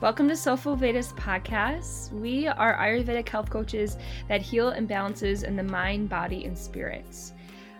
[0.00, 2.10] Welcome to Soulful Vedas podcast.
[2.10, 7.34] We are Ayurvedic health coaches that heal imbalances in the mind, body, and spirits.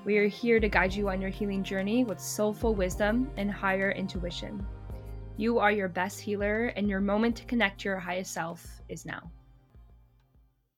[0.04, 3.92] We are here to guide you on your healing journey with soulful wisdom and higher
[3.92, 4.66] intuition.
[5.38, 9.06] You are your best healer, and your moment to connect to your highest self is
[9.06, 9.30] now.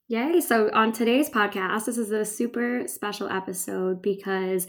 [0.06, 0.40] Yay.
[0.40, 4.68] So, on today's podcast, this is a super special episode because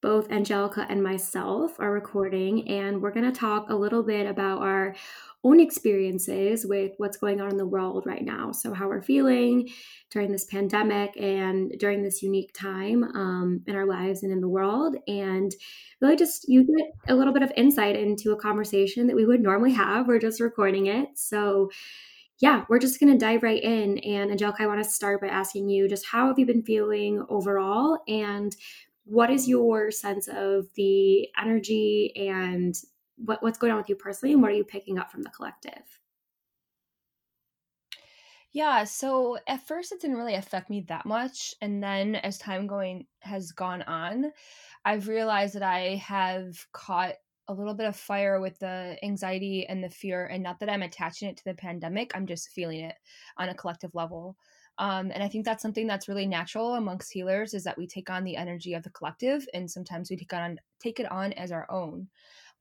[0.00, 4.62] both Angelica and myself are recording, and we're going to talk a little bit about
[4.62, 4.94] our
[5.44, 8.52] own experiences with what's going on in the world right now.
[8.52, 9.68] So, how we're feeling
[10.10, 14.48] during this pandemic and during this unique time um, in our lives and in the
[14.48, 14.96] world.
[15.06, 15.54] And
[16.00, 19.40] really just you get a little bit of insight into a conversation that we would
[19.40, 20.08] normally have.
[20.08, 21.08] We're just recording it.
[21.14, 21.70] So,
[22.40, 23.98] yeah, we're just going to dive right in.
[23.98, 27.24] And Angelica, I want to start by asking you just how have you been feeling
[27.28, 27.98] overall?
[28.06, 28.54] And
[29.04, 32.74] what is your sense of the energy and
[33.24, 35.30] what, what's going on with you personally and what are you picking up from the
[35.30, 36.00] collective?
[38.52, 41.54] Yeah, so at first it didn't really affect me that much.
[41.60, 44.32] And then as time going has gone on,
[44.84, 47.14] I've realized that I have caught
[47.48, 50.82] a little bit of fire with the anxiety and the fear and not that i'm
[50.82, 52.94] attaching it to the pandemic i'm just feeling it
[53.38, 54.36] on a collective level
[54.78, 58.10] um, and i think that's something that's really natural amongst healers is that we take
[58.10, 61.50] on the energy of the collective and sometimes we take on take it on as
[61.50, 62.06] our own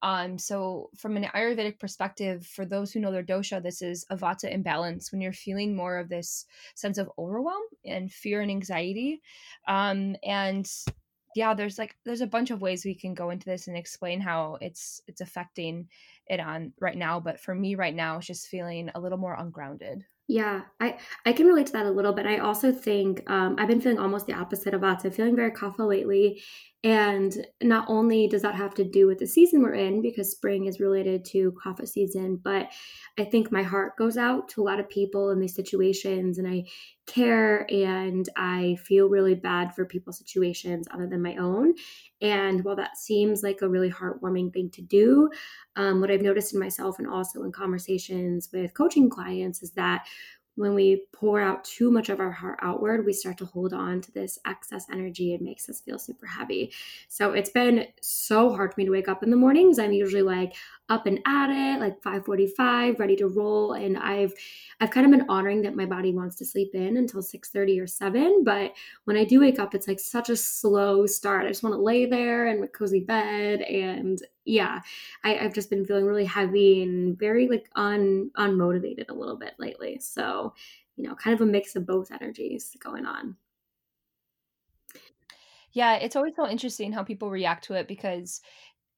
[0.02, 4.16] um, so from an Ayurvedic perspective, for those who know their dosha, this is a
[4.16, 6.46] vata imbalance when you're feeling more of this
[6.76, 9.22] sense of overwhelm and fear and anxiety.
[9.68, 10.70] Um, and
[11.36, 14.22] yeah, there's like there's a bunch of ways we can go into this and explain
[14.22, 15.88] how it's it's affecting
[16.28, 17.20] it on right now.
[17.20, 20.04] But for me right now, it's just feeling a little more ungrounded.
[20.28, 22.26] Yeah, I I can relate to that a little bit.
[22.26, 25.88] I also think um, I've been feeling almost the opposite of Vata, feeling very kapha
[25.88, 26.42] lately,
[26.84, 30.66] and not only does that have to do with the season we're in, because spring
[30.66, 32.70] is related to kapha season, but
[33.18, 36.48] I think my heart goes out to a lot of people in these situations, and
[36.48, 36.66] I
[37.08, 41.74] care and I feel really bad for people's situations other than my own.
[42.22, 45.30] And while that seems like a really heartwarming thing to do,
[45.78, 50.06] um, what I've noticed in myself and also in conversations with coaching clients is that
[50.58, 54.02] when we pour out too much of our heart outward, we start to hold on
[54.02, 55.34] to this excess energy.
[55.34, 56.74] It makes us feel super heavy.
[57.08, 59.78] So it's been so hard for me to wake up in the mornings.
[59.78, 60.56] I'm usually like
[60.90, 63.74] up and at it, like 5:45, ready to roll.
[63.74, 64.34] And I've
[64.80, 67.88] I've kind of been honoring that my body wants to sleep in until 6:30 or
[67.88, 68.44] 7.
[68.44, 68.74] But
[69.06, 71.46] when I do wake up, it's like such a slow start.
[71.46, 74.80] I just want to lay there in my cozy bed and yeah,
[75.24, 79.54] I, have just been feeling really heavy and very like un unmotivated a little bit
[79.60, 80.00] lately.
[80.00, 80.54] So,
[80.96, 83.36] you know, kind of a mix of both energies going on.
[85.74, 88.42] Yeah, it's always so interesting how people react to it because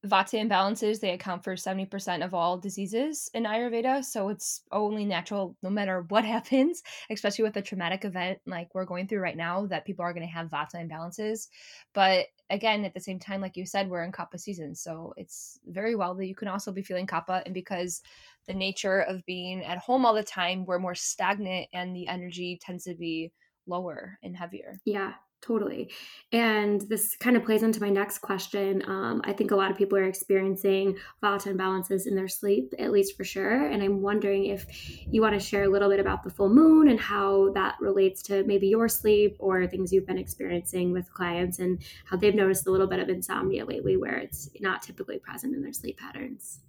[0.06, 4.04] Vata imbalances, they account for 70% of all diseases in Ayurveda.
[4.04, 8.86] So it's only natural, no matter what happens, especially with a traumatic event like we're
[8.86, 11.48] going through right now, that people are going to have Vata imbalances.
[11.94, 14.74] But again, at the same time, like you said, we're in Kapha season.
[14.74, 17.44] So it's very well that you can also be feeling Kapha.
[17.46, 18.02] And because
[18.48, 22.58] the nature of being at home all the time, we're more stagnant and the energy
[22.62, 23.34] tends to be
[23.68, 24.80] lower and heavier.
[24.86, 25.90] Yeah, Totally.
[26.34, 28.84] And this kind of plays into my next question.
[28.86, 32.92] Um, I think a lot of people are experiencing vata imbalances in their sleep, at
[32.92, 33.68] least for sure.
[33.68, 34.66] And I'm wondering if
[35.08, 38.22] you want to share a little bit about the full moon and how that relates
[38.24, 42.68] to maybe your sleep or things you've been experiencing with clients and how they've noticed
[42.68, 46.60] a little bit of insomnia lately where it's not typically present in their sleep patterns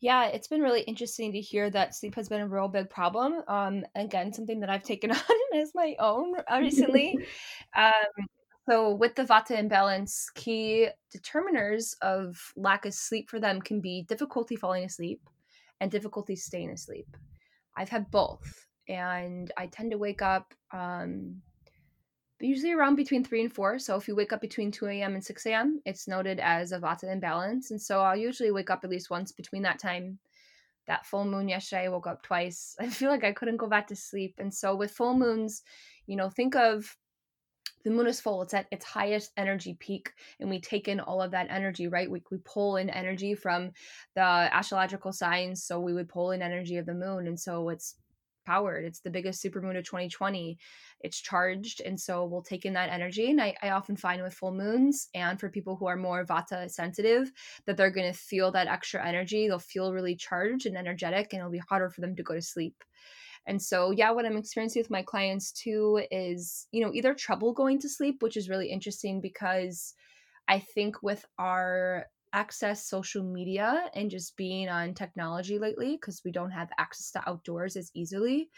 [0.00, 3.42] yeah, it's been really interesting to hear that sleep has been a real big problem.
[3.48, 5.18] Um, again, something that I've taken on
[5.54, 7.18] as my own uh, recently.
[7.76, 8.26] um,
[8.68, 14.04] so, with the vata imbalance, key determiners of lack of sleep for them can be
[14.08, 15.20] difficulty falling asleep
[15.80, 17.16] and difficulty staying asleep.
[17.76, 21.40] I've had both, and I tend to wake up um,
[22.40, 23.78] usually around between 3 and 4.
[23.78, 25.14] So if you wake up between 2 a.m.
[25.14, 27.70] and 6 a.m., it's noted as a vata imbalance.
[27.70, 30.18] And so I'll usually wake up at least once between that time.
[30.86, 32.76] That full moon yesterday, I woke up twice.
[32.80, 34.34] I feel like I couldn't go back to sleep.
[34.38, 35.62] And so with full moons,
[36.06, 36.96] you know, think of
[37.84, 40.10] the moon is full it's at its highest energy peak
[40.40, 43.70] and we take in all of that energy right we, we pull in energy from
[44.16, 47.94] the astrological signs so we would pull in energy of the moon and so it's
[48.46, 48.84] powered.
[48.84, 50.56] It's the biggest supermoon of 2020.
[51.00, 51.80] It's charged.
[51.80, 53.30] And so we'll take in that energy.
[53.30, 56.70] And I, I often find with full moons and for people who are more vata
[56.70, 57.32] sensitive
[57.66, 59.48] that they're going to feel that extra energy.
[59.48, 62.42] They'll feel really charged and energetic, and it'll be harder for them to go to
[62.42, 62.82] sleep.
[63.46, 67.52] And so, yeah, what I'm experiencing with my clients too is, you know, either trouble
[67.52, 69.94] going to sleep, which is really interesting because
[70.48, 76.32] I think with our access social media and just being on technology lately because we
[76.32, 78.50] don't have access to outdoors as easily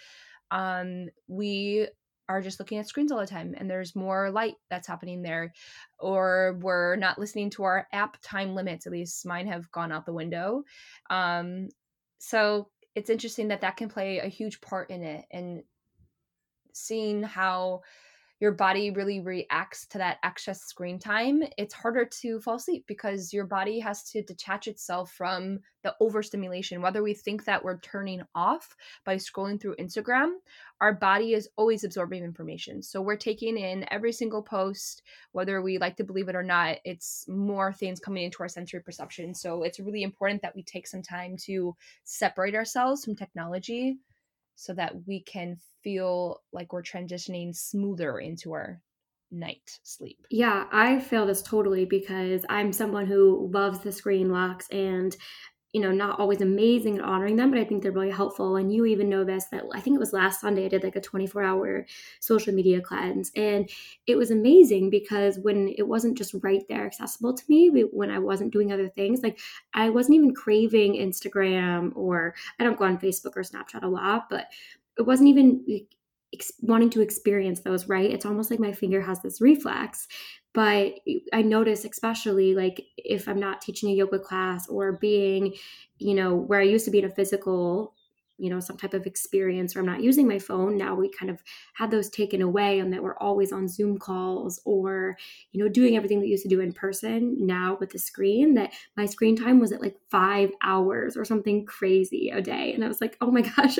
[0.50, 1.86] um, we
[2.28, 5.52] are just looking at screens all the time and there's more light that's happening there
[5.98, 10.04] or we're not listening to our app time limits at least mine have gone out
[10.04, 10.62] the window
[11.10, 11.68] um,
[12.18, 15.62] so it's interesting that that can play a huge part in it and
[16.74, 17.80] seeing how
[18.40, 23.32] your body really reacts to that excess screen time, it's harder to fall asleep because
[23.32, 26.82] your body has to detach itself from the overstimulation.
[26.82, 30.34] Whether we think that we're turning off by scrolling through Instagram,
[30.80, 32.82] our body is always absorbing information.
[32.82, 35.02] So we're taking in every single post,
[35.32, 38.80] whether we like to believe it or not, it's more things coming into our sensory
[38.80, 39.34] perception.
[39.34, 41.74] So it's really important that we take some time to
[42.04, 43.98] separate ourselves from technology
[44.58, 48.82] so that we can feel like we're transitioning smoother into our
[49.30, 50.18] night sleep.
[50.32, 55.16] Yeah, I feel this totally because I'm someone who loves the screen locks and
[55.72, 58.56] you know, not always amazing at honoring them, but I think they're really helpful.
[58.56, 60.96] And you even know this that I think it was last Sunday I did like
[60.96, 61.86] a 24 hour
[62.20, 63.30] social media cleanse.
[63.36, 63.68] And
[64.06, 68.18] it was amazing because when it wasn't just right there accessible to me, when I
[68.18, 69.38] wasn't doing other things, like
[69.74, 74.30] I wasn't even craving Instagram or I don't go on Facebook or Snapchat a lot,
[74.30, 74.46] but
[74.98, 75.64] it wasn't even
[76.34, 78.10] ex- wanting to experience those, right?
[78.10, 80.06] It's almost like my finger has this reflex
[80.54, 80.94] but
[81.32, 85.54] i notice especially like if i'm not teaching a yoga class or being
[85.98, 87.94] you know where i used to be in a physical
[88.38, 91.30] you know some type of experience or i'm not using my phone now we kind
[91.30, 91.42] of
[91.74, 95.16] had those taken away and that we're always on zoom calls or
[95.52, 98.72] you know doing everything we used to do in person now with the screen that
[98.96, 102.72] my screen time was at like five hours or something crazy a day.
[102.72, 103.76] And i was like oh my gosh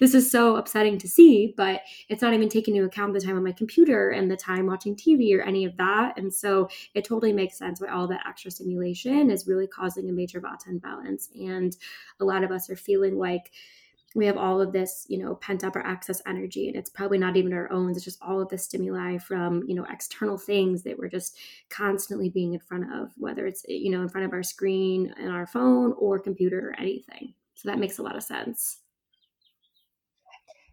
[0.00, 3.36] this is so upsetting to see but it's not even taking into account the time
[3.36, 6.18] on my computer and the time watching tv or any of that.
[6.18, 10.12] And so it totally makes sense why all that extra stimulation is really causing a
[10.12, 11.28] major vata imbalance.
[11.34, 11.76] And
[12.20, 13.52] a lot of us are feeling like
[14.14, 17.18] we have all of this you know pent up or excess energy and it's probably
[17.18, 17.90] not even our own.
[17.90, 21.36] It's just all of the stimuli from you know external things that we're just
[21.70, 25.30] constantly being in front of whether it's you know in front of our screen and
[25.30, 27.34] our phone or computer or anything.
[27.54, 28.78] So that makes a lot of sense.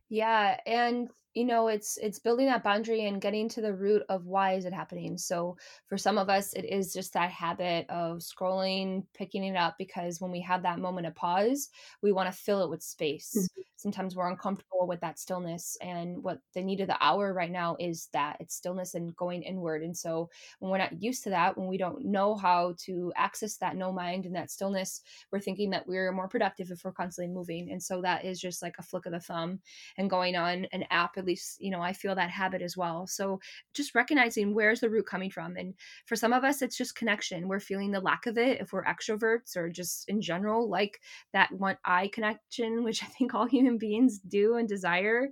[0.09, 4.25] Yeah and you know it's it's building that boundary and getting to the root of
[4.25, 5.55] why is it happening so
[5.87, 10.19] for some of us it is just that habit of scrolling picking it up because
[10.19, 11.69] when we have that moment of pause
[12.01, 13.61] we want to fill it with space mm-hmm.
[13.79, 17.75] Sometimes we're uncomfortable with that stillness and what the need of the hour right now
[17.79, 20.29] is that it's stillness and going inward and so
[20.59, 23.91] when we're not used to that when we don't know how to access that no
[23.91, 27.81] mind and that stillness we're thinking that we're more productive if we're constantly moving and
[27.81, 29.59] so that is just like a flick of the thumb
[29.97, 33.05] and going on an app at least you know i feel that habit as well.
[33.07, 33.39] So
[33.73, 35.73] just recognizing where's the root coming from and
[36.05, 37.47] for some of us it's just connection.
[37.47, 41.01] We're feeling the lack of it if we're extroverts or just in general like
[41.33, 45.29] that one eye connection which i think all human beings do and desire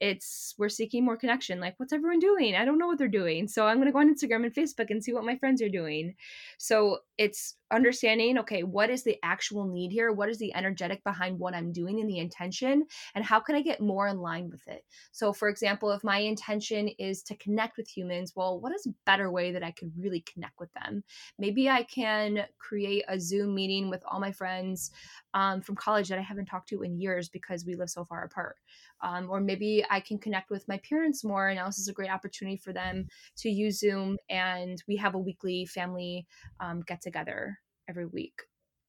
[0.00, 2.54] it's we're seeking more connection like what's everyone doing?
[2.54, 3.48] I don't know what they're doing.
[3.48, 5.68] So i'm going to go on instagram and facebook and see what my friends are
[5.68, 6.14] doing.
[6.58, 10.12] So it's understanding okay what is the actual need here?
[10.12, 12.86] What is the energetic behind what i'm doing and the intention?
[13.14, 14.84] And how can i get more in line with it?
[15.12, 18.94] So for example if my intention is to connect with humans well what is a
[19.04, 21.02] better way that i could really connect with them?
[21.38, 24.90] Maybe i can create a zoom meeting with all my friends
[25.34, 28.24] um, from college that i haven't talked to in years because we live so far
[28.24, 28.56] apart
[29.02, 31.48] um, or maybe I can connect with my parents more.
[31.48, 33.06] And now this is a great opportunity for them
[33.38, 36.26] to use Zoom, and we have a weekly family
[36.60, 38.42] um, get together every week.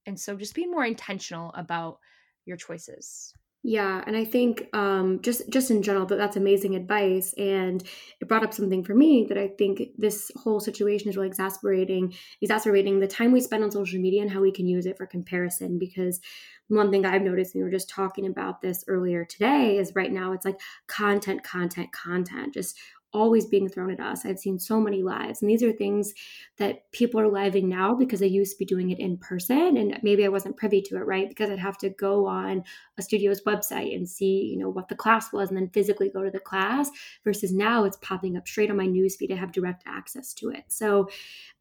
[0.06, 2.00] And so, just being more intentional about
[2.46, 3.34] your choices.
[3.64, 7.84] Yeah, and I think um, just just in general that that's amazing advice, and
[8.22, 12.14] it brought up something for me that I think this whole situation is really exasperating,
[12.42, 15.06] exacerbating the time we spend on social media and how we can use it for
[15.06, 15.80] comparison.
[15.80, 16.22] Because
[16.70, 20.12] one thing I've noticed, and we were just talking about this earlier today, is right
[20.12, 22.78] now it's like content, content, content, just
[23.14, 24.26] always being thrown at us.
[24.26, 26.14] I've seen so many lives, and these are things
[26.58, 29.98] that people are living now because I used to be doing it in person, and
[30.04, 31.28] maybe I wasn't privy to it, right?
[31.28, 32.64] Because I'd have to go on
[32.98, 36.24] a studio's website and see, you know, what the class was, and then physically go
[36.24, 36.90] to the class.
[37.24, 39.32] Versus now, it's popping up straight on my newsfeed.
[39.32, 40.66] I have direct access to it.
[40.68, 41.10] So,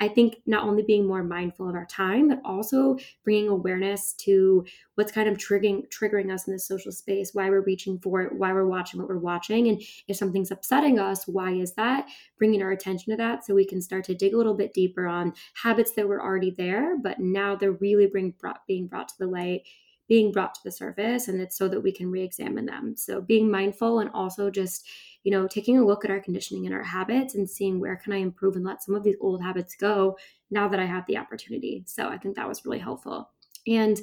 [0.01, 4.65] I think not only being more mindful of our time, but also bringing awareness to
[4.95, 8.33] what's kind of triggering triggering us in this social space, why we're reaching for it,
[8.33, 12.09] why we're watching what we're watching, and if something's upsetting us, why is that?
[12.39, 15.07] Bringing our attention to that so we can start to dig a little bit deeper
[15.07, 19.19] on habits that were already there, but now they're really bring, brought, being brought to
[19.19, 19.63] the light
[20.09, 23.51] being brought to the surface and it's so that we can re-examine them so being
[23.51, 24.87] mindful and also just
[25.27, 28.13] you know, taking a look at our conditioning and our habits and seeing where can
[28.13, 30.17] I improve and let some of these old habits go
[30.53, 31.83] now that I have the opportunity.
[31.85, 33.29] So I think that was really helpful.
[33.67, 34.01] And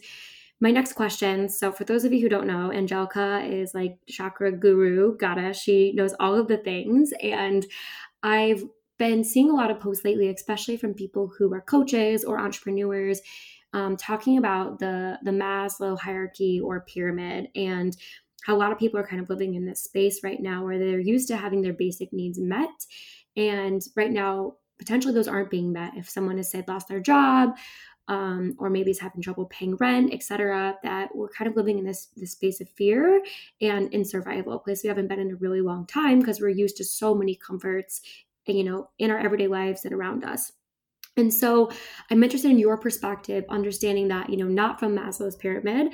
[0.63, 4.49] my next question so for those of you who don't know angelica is like chakra
[4.49, 5.59] guru goddess.
[5.61, 7.65] She knows all of the things and
[8.23, 8.63] i've
[8.97, 13.19] been seeing a lot of posts lately especially from people who are coaches or entrepreneurs
[13.73, 17.97] um, talking about the the maslow hierarchy or pyramid and
[18.45, 20.79] how a lot of people are kind of living in this space right now where
[20.79, 22.69] they're used to having their basic needs met.
[23.35, 27.55] And right now potentially those aren't being met if someone has said lost their job
[28.07, 30.77] um, or maybe is having trouble paying rent, etc.
[30.83, 33.21] That we're kind of living in this this space of fear
[33.61, 36.49] and in survival, a place we haven't been in a really long time because we're
[36.49, 38.01] used to so many comforts,
[38.45, 40.51] you know, in our everyday lives and around us.
[41.15, 41.69] And so
[42.09, 45.93] I'm interested in your perspective, understanding that, you know, not from Maslow's pyramid,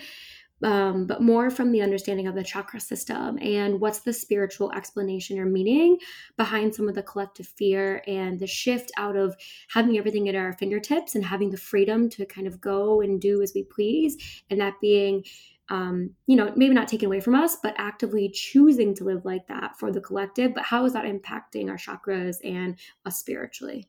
[0.63, 5.39] um, but more from the understanding of the chakra system and what's the spiritual explanation
[5.39, 5.97] or meaning
[6.37, 9.35] behind some of the collective fear and the shift out of
[9.69, 13.41] having everything at our fingertips and having the freedom to kind of go and do
[13.41, 15.23] as we please, and that being
[15.71, 19.45] um, you know, maybe not taken away from us, but actively choosing to live like
[19.47, 20.55] that for the collective.
[20.55, 22.75] But how is that impacting our chakras and
[23.05, 23.87] us spiritually?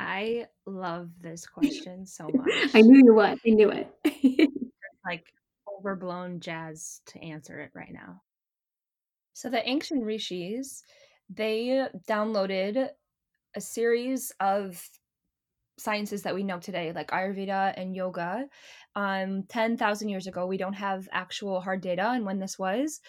[0.00, 2.74] I love this question so much.
[2.74, 3.38] I knew you would.
[3.46, 3.90] I knew it.
[5.04, 5.24] like
[5.78, 8.22] overblown jazz to answer it right now.
[9.32, 10.82] So the ancient rishis,
[11.28, 12.88] they downloaded
[13.54, 14.82] a series of
[15.78, 18.44] sciences that we know today, like Ayurveda and yoga,
[18.94, 20.46] um, 10,000 years ago.
[20.46, 23.00] We don't have actual hard data on when this was,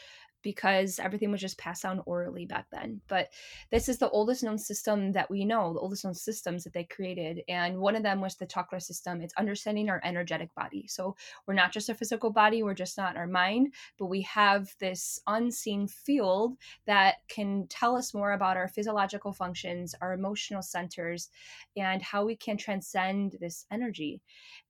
[0.44, 3.02] because everything was just passed down orally back then.
[3.08, 3.30] But
[3.72, 6.84] this is the oldest known system that we know, the oldest known systems that they
[6.84, 7.42] created.
[7.48, 9.22] And one of them was the chakra system.
[9.22, 10.88] It's understanding our energetic body.
[10.88, 11.16] So
[11.48, 15.20] we're not just a physical body, we're just not our mind, but we have this
[15.28, 21.30] unseen field that can tell us more about our physiological functions, our emotional centers,
[21.76, 24.22] and how we can transcend this energy.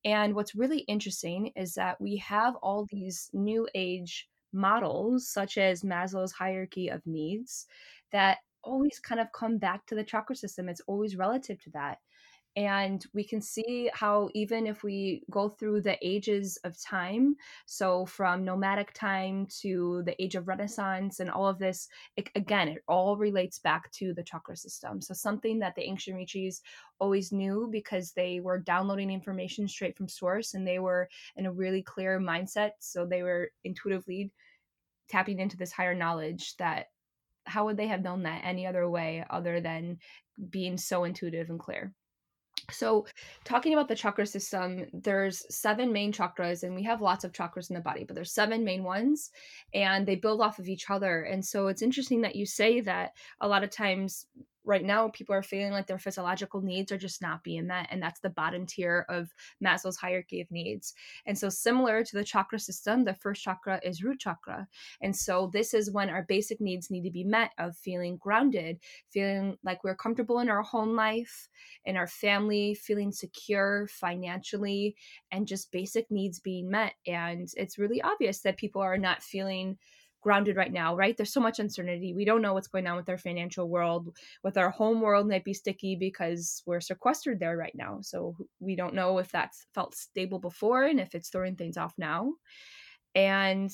[0.03, 5.83] And what's really interesting is that we have all these new age models, such as
[5.83, 7.67] Maslow's hierarchy of needs,
[8.11, 10.69] that always kind of come back to the chakra system.
[10.69, 11.99] It's always relative to that.
[12.57, 18.05] And we can see how, even if we go through the ages of time, so
[18.05, 22.83] from nomadic time to the age of Renaissance and all of this, it, again, it
[22.89, 24.99] all relates back to the chakra system.
[24.99, 26.61] So, something that the ancient rishis
[26.99, 31.53] always knew because they were downloading information straight from source and they were in a
[31.53, 32.71] really clear mindset.
[32.79, 34.29] So, they were intuitively
[35.07, 36.87] tapping into this higher knowledge that
[37.45, 39.99] how would they have known that any other way other than
[40.49, 41.93] being so intuitive and clear
[42.71, 43.05] so,
[43.43, 47.69] talking about the chakra system, there's seven main chakras, and we have lots of chakras
[47.69, 49.31] in the body, but there's seven main ones,
[49.73, 51.23] and they build off of each other.
[51.23, 54.25] And so, it's interesting that you say that a lot of times
[54.63, 58.01] right now people are feeling like their physiological needs are just not being met and
[58.01, 59.29] that's the bottom tier of
[59.63, 60.93] maslow's hierarchy of needs.
[61.25, 64.67] And so similar to the chakra system the first chakra is root chakra.
[65.01, 68.79] And so this is when our basic needs need to be met of feeling grounded
[69.09, 71.49] feeling like we're comfortable in our home life
[71.85, 74.95] in our family feeling secure financially
[75.31, 76.93] and just basic needs being met.
[77.07, 79.77] And it's really obvious that people are not feeling
[80.21, 81.17] grounded right now, right?
[81.17, 82.13] There's so much uncertainty.
[82.13, 84.15] We don't know what's going on with our financial world.
[84.43, 87.99] With our home world might be sticky because we're sequestered there right now.
[88.01, 91.93] So we don't know if that's felt stable before and if it's throwing things off
[91.97, 92.33] now.
[93.15, 93.71] And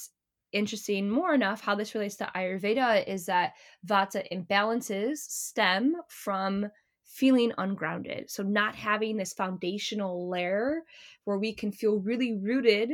[0.53, 3.53] interesting more enough how this relates to Ayurveda is that
[3.85, 6.67] Vata imbalances stem from
[7.07, 8.29] feeling ungrounded.
[8.29, 10.83] So, not having this foundational layer
[11.25, 12.91] where we can feel really rooted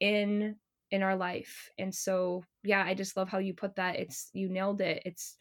[0.00, 0.56] in
[0.94, 1.68] in our life.
[1.78, 3.96] And so, yeah, I just love how you put that.
[3.96, 5.02] It's you nailed it.
[5.04, 5.36] It's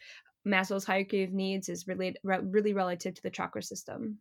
[0.45, 4.17] Maslow's hierarchy of needs is really really relative to the chakra system.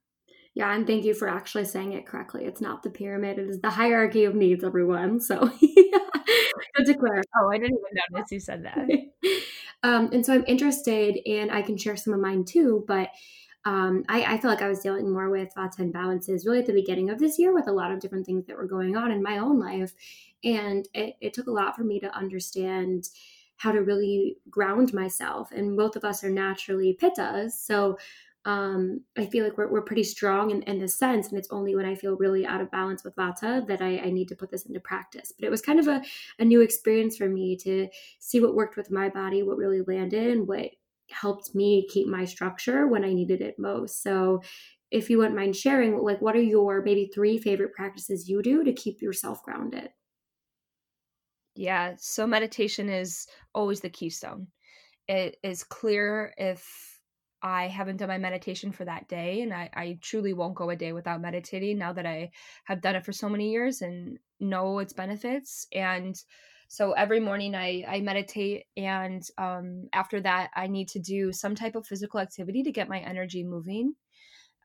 [0.55, 2.45] Yeah, and thank you for actually saying it correctly.
[2.45, 5.19] It's not the pyramid; it is the hierarchy of needs, everyone.
[5.21, 5.39] So,
[6.77, 7.29] good to clarify.
[7.41, 8.89] Oh, I didn't even notice you said that.
[9.83, 12.85] um, and so I'm interested, and I can share some of mine too.
[12.87, 13.09] But
[13.65, 16.73] um, I, I, feel like I was dealing more with Vata imbalances really at the
[16.73, 19.23] beginning of this year with a lot of different things that were going on in
[19.23, 19.93] my own life.
[20.43, 23.09] And it, it took a lot for me to understand
[23.57, 25.53] how to really ground myself.
[25.53, 27.53] And both of us are naturally pittas.
[27.53, 27.99] So
[28.45, 31.29] um, I feel like we're, we're pretty strong in, in this sense.
[31.29, 34.11] And it's only when I feel really out of balance with Vata that I, I
[34.11, 35.33] need to put this into practice.
[35.39, 36.03] But it was kind of a,
[36.41, 37.87] a new experience for me to
[38.19, 40.71] see what worked with my body, what really landed, and what
[41.13, 44.03] helped me keep my structure when I needed it most.
[44.03, 44.43] So
[44.91, 48.65] if you wouldn't mind sharing, like what are your maybe three favorite practices you do
[48.65, 49.91] to keep yourself grounded?
[51.55, 54.49] Yeah, so meditation is always the keystone.
[55.09, 57.01] It is clear if
[57.43, 60.77] I haven't done my meditation for that day, and I, I truly won't go a
[60.77, 62.31] day without meditating now that I
[62.65, 65.67] have done it for so many years and know its benefits.
[65.73, 66.17] And
[66.73, 71.55] so every morning I, I meditate, and um, after that, I need to do some
[71.55, 73.93] type of physical activity to get my energy moving.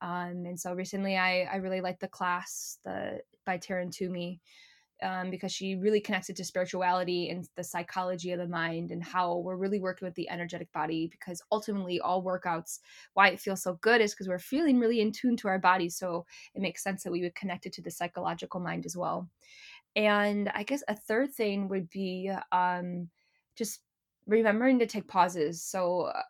[0.02, 4.40] Um, and so recently, I, I really liked the class the by Taryn Toomey
[5.04, 9.04] um, because she really connects it to spirituality and the psychology of the mind and
[9.04, 12.80] how we're really working with the energetic body because ultimately all workouts
[13.14, 15.90] why it feels so good is because we're feeling really in tune to our body
[15.90, 19.30] so it makes sense that we would connect it to the psychological mind as well
[19.98, 23.10] and i guess a third thing would be um,
[23.58, 23.82] just
[24.27, 26.22] remembering to take pauses so uh,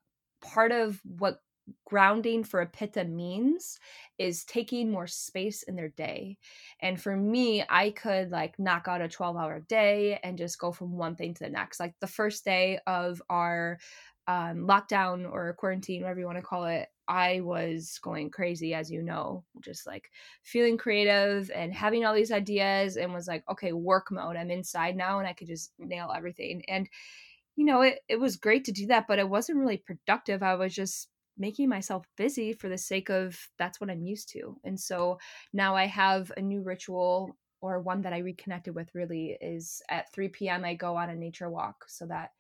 [0.42, 1.42] part of what
[1.86, 3.80] grounding for a pitta means
[4.18, 6.38] is taking more space in their day.
[6.82, 10.72] And for me, I could like knock out a 12 hour day and just go
[10.72, 11.80] from one thing to the next.
[11.80, 13.80] Like the first day of our
[14.28, 18.92] um, lockdown or quarantine, whatever you want to call it, I was going crazy, as
[18.92, 20.12] you know, just like
[20.44, 24.36] feeling creative and having all these ideas, and was like, okay, work mode.
[24.36, 26.64] I'm inside now and I could just nail everything.
[26.68, 26.90] And,
[27.56, 30.44] you know, it, it was great to do that, but it wasn't really productive.
[30.44, 34.58] I was just making myself busy for the sake of that's what I'm used to.
[34.66, 35.20] And so
[35.54, 40.12] now I have a new ritual or one that I reconnected with really is at
[40.14, 40.66] 3 p.m.
[40.66, 42.32] I go on a nature walk so that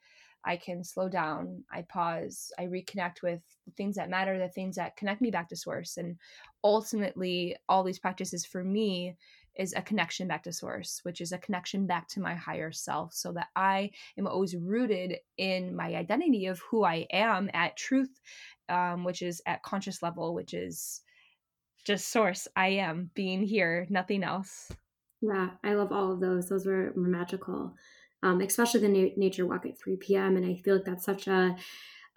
[0.46, 4.76] I can slow down, I pause, I reconnect with the things that matter, the things
[4.76, 5.98] that connect me back to source.
[5.98, 6.18] And
[6.64, 9.16] ultimately, all these practices for me
[9.56, 13.14] is a connection back to source, which is a connection back to my higher self,
[13.14, 18.22] so that I am always rooted in my identity of who I am at truth
[18.70, 21.02] um, which is at conscious level, which is
[21.86, 22.48] just source.
[22.56, 24.72] I am being here, nothing else.
[25.22, 26.50] Yeah, I love all of those.
[26.50, 27.74] Those were, were magical,
[28.24, 30.38] um, especially the na- nature walk at 3 p.m.
[30.38, 31.56] And I feel like that's such a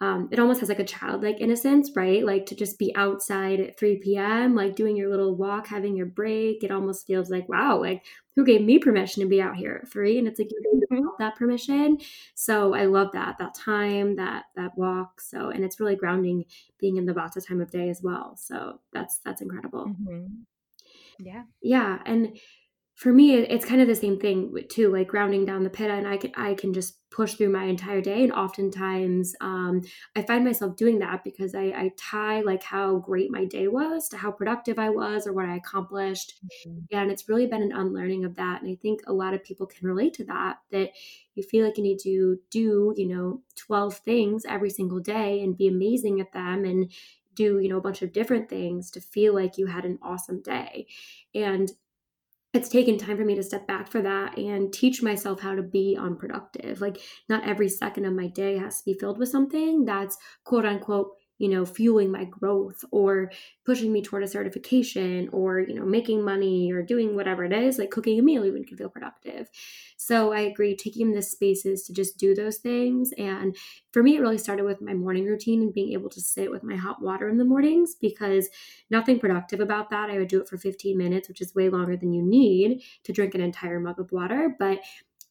[0.01, 2.25] um, it almost has like a childlike innocence, right?
[2.25, 6.07] Like to just be outside at 3 p.m., like doing your little walk, having your
[6.07, 6.63] break.
[6.63, 8.03] It almost feels like, wow, like
[8.35, 10.17] who gave me permission to be out here at three?
[10.17, 10.59] And it's like you
[10.89, 11.07] gave mm-hmm.
[11.19, 11.99] that permission.
[12.33, 15.21] So I love that, that time, that that walk.
[15.21, 16.45] So and it's really grounding
[16.79, 18.35] being in the Vata time of day as well.
[18.37, 19.85] So that's that's incredible.
[19.85, 20.25] Mm-hmm.
[21.19, 21.43] Yeah.
[21.61, 21.99] Yeah.
[22.07, 22.39] And
[23.01, 26.07] for me it's kind of the same thing too like grounding down the pitta and
[26.07, 29.81] i can i can just push through my entire day and oftentimes um,
[30.15, 34.07] i find myself doing that because I, I, tie like how great my day was
[34.09, 36.35] to how productive i was or what i accomplished
[36.67, 36.95] mm-hmm.
[36.95, 39.65] and it's really been an unlearning of that and i think a lot of people
[39.65, 40.91] can relate to that that
[41.33, 45.57] you feel like you need to do you know 12 things every single day and
[45.57, 46.91] be amazing at them and
[47.33, 50.41] do you know a bunch of different things to feel like you had an awesome
[50.43, 50.85] day
[51.33, 51.71] and
[52.53, 55.61] it's taken time for me to step back for that and teach myself how to
[55.61, 56.81] be unproductive.
[56.81, 60.65] Like, not every second of my day has to be filled with something that's quote
[60.65, 61.11] unquote
[61.41, 63.31] you know, fueling my growth or
[63.65, 67.79] pushing me toward a certification or, you know, making money or doing whatever it is,
[67.79, 69.49] like cooking a meal even can feel productive.
[69.97, 73.11] So I agree, taking the spaces to just do those things.
[73.17, 73.57] And
[73.91, 76.63] for me, it really started with my morning routine and being able to sit with
[76.63, 78.49] my hot water in the mornings because
[78.91, 80.09] nothing productive about that.
[80.11, 83.13] I would do it for 15 minutes, which is way longer than you need to
[83.13, 84.55] drink an entire mug of water.
[84.59, 84.81] But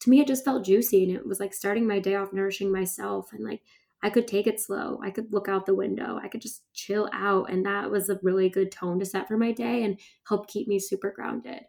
[0.01, 2.73] to me, it just felt juicy and it was like starting my day off nourishing
[2.73, 3.63] myself and like
[4.03, 4.99] I could take it slow.
[5.03, 6.19] I could look out the window.
[6.23, 7.51] I could just chill out.
[7.51, 10.69] And that was a really good tone to set for my day and help keep
[10.69, 11.61] me super grounded.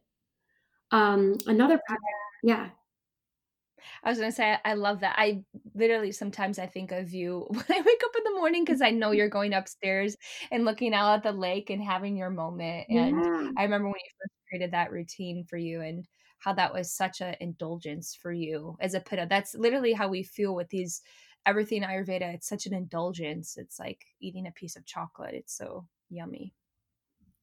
[0.91, 2.07] Um, another practice,
[2.43, 2.69] yeah.
[4.03, 5.15] I was gonna say I love that.
[5.17, 8.81] I literally sometimes I think of you when I wake up in the morning because
[8.81, 10.15] I know you're going upstairs
[10.51, 12.87] and looking out at the lake and having your moment.
[12.89, 13.51] And yeah.
[13.57, 16.05] I remember when you first created that routine for you and
[16.39, 19.27] how that was such an indulgence for you as a pitta.
[19.29, 21.01] That's literally how we feel with these
[21.45, 23.57] everything Ayurveda, it's such an indulgence.
[23.57, 25.33] It's like eating a piece of chocolate.
[25.33, 26.53] It's so yummy.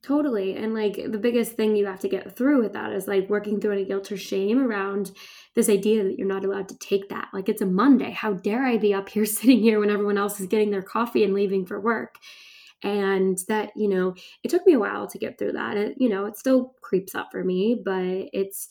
[0.00, 0.56] Totally.
[0.56, 3.60] And like the biggest thing you have to get through with that is like working
[3.60, 5.10] through any guilt or shame around
[5.56, 7.28] this idea that you're not allowed to take that.
[7.32, 8.12] Like it's a Monday.
[8.12, 11.24] How dare I be up here sitting here when everyone else is getting their coffee
[11.24, 12.14] and leaving for work?
[12.84, 15.76] And that, you know, it took me a while to get through that.
[15.76, 18.68] It, you know, it still creeps up for me, but it's,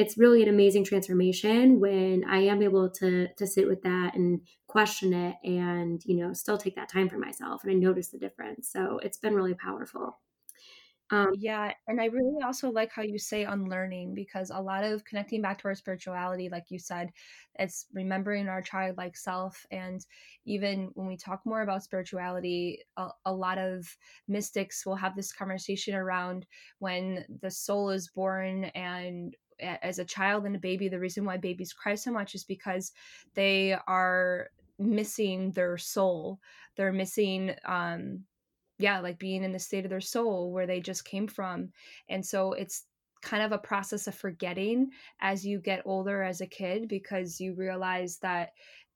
[0.00, 4.40] it's really an amazing transformation when I am able to to sit with that and
[4.66, 8.18] question it and you know still take that time for myself and I notice the
[8.18, 8.70] difference.
[8.70, 10.18] So it's been really powerful.
[11.12, 15.04] Um, yeah, and I really also like how you say unlearning because a lot of
[15.04, 17.10] connecting back to our spirituality, like you said,
[17.58, 19.66] it's remembering our childlike self.
[19.72, 20.06] And
[20.44, 23.96] even when we talk more about spirituality, a, a lot of
[24.28, 26.46] mystics will have this conversation around
[26.78, 31.36] when the soul is born and as a child and a baby the reason why
[31.36, 32.92] babies cry so much is because
[33.34, 36.40] they are missing their soul.
[36.76, 38.24] They're missing um
[38.78, 41.70] yeah like being in the state of their soul where they just came from.
[42.08, 42.84] And so it's
[43.22, 47.54] kind of a process of forgetting as you get older as a kid because you
[47.54, 48.50] realize that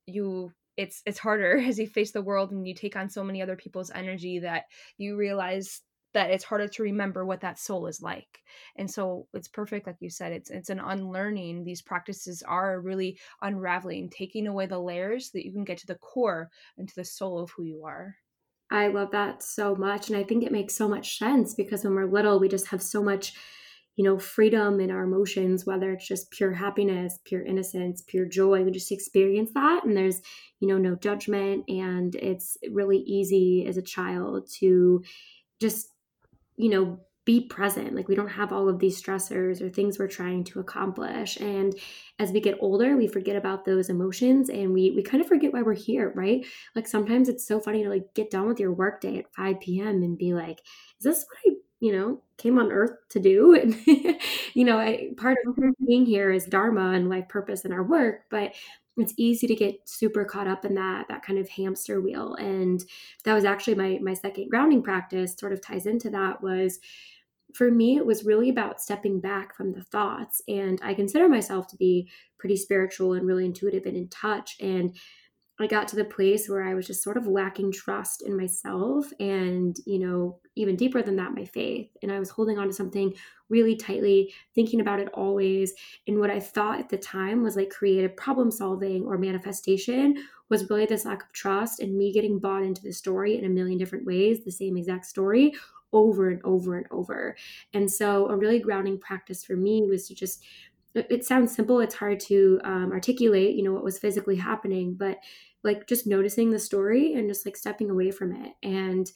[0.06, 3.42] you it's it's harder as you face the world and you take on so many
[3.42, 4.64] other people's energy that
[4.96, 5.82] you realize
[6.14, 8.42] that it's harder to remember what that soul is like.
[8.76, 11.64] And so it's perfect like you said it's it's an unlearning.
[11.64, 15.86] These practices are really unraveling taking away the layers so that you can get to
[15.86, 18.16] the core and to the soul of who you are.
[18.70, 21.94] I love that so much and i think it makes so much sense because when
[21.94, 23.34] we're little we just have so much
[23.96, 28.62] you know freedom in our emotions whether it's just pure happiness pure innocence pure joy
[28.64, 30.20] we just experience that and there's
[30.60, 35.02] you know no judgment and it's really easy as a child to
[35.60, 35.93] just
[36.56, 37.94] you know, be present.
[37.94, 41.38] Like we don't have all of these stressors or things we're trying to accomplish.
[41.38, 41.74] And
[42.18, 45.52] as we get older, we forget about those emotions and we we kind of forget
[45.52, 46.44] why we're here, right?
[46.74, 50.02] Like sometimes it's so funny to like get done with your workday at 5 p.m.
[50.02, 50.60] and be like,
[50.98, 53.54] is this what I, you know, came on earth to do?
[53.62, 54.20] And
[54.54, 55.84] you know, I, part of mm-hmm.
[55.86, 58.52] being here is dharma and life purpose in our work, but
[58.96, 62.34] it's easy to get super caught up in that that kind of hamster wheel.
[62.34, 62.84] And
[63.24, 66.78] that was actually my my second grounding practice sort of ties into that was
[67.54, 70.42] for me it was really about stepping back from the thoughts.
[70.48, 74.56] And i consider myself to be pretty spiritual and really intuitive and in touch.
[74.60, 74.96] And
[75.60, 79.06] I got to the place where I was just sort of lacking trust in myself
[79.20, 81.90] and, you know, even deeper than that, my faith.
[82.02, 83.14] And I was holding on to something
[83.48, 85.72] really tightly, thinking about it always.
[86.08, 90.16] And what I thought at the time was like creative problem solving or manifestation
[90.48, 93.48] was really this lack of trust and me getting bought into the story in a
[93.48, 95.52] million different ways, the same exact story
[95.92, 97.36] over and over and over.
[97.72, 100.44] And so a really grounding practice for me was to just
[100.94, 105.18] it sounds simple it's hard to um, articulate you know what was physically happening but
[105.62, 109.10] like just noticing the story and just like stepping away from it and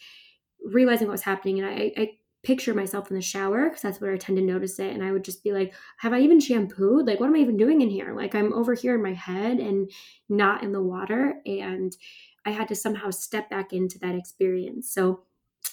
[0.65, 2.11] realizing what was happening and i, I
[2.45, 5.13] picture myself in the shower because that's where i tend to notice it and i
[5.13, 7.07] would just be like have i even shampooed?
[7.07, 8.15] Like what am i even doing in here?
[8.15, 9.91] Like i'm over here in my head and
[10.29, 11.97] not in the water and
[12.47, 14.93] i had to somehow step back into that experience.
[14.93, 15.25] So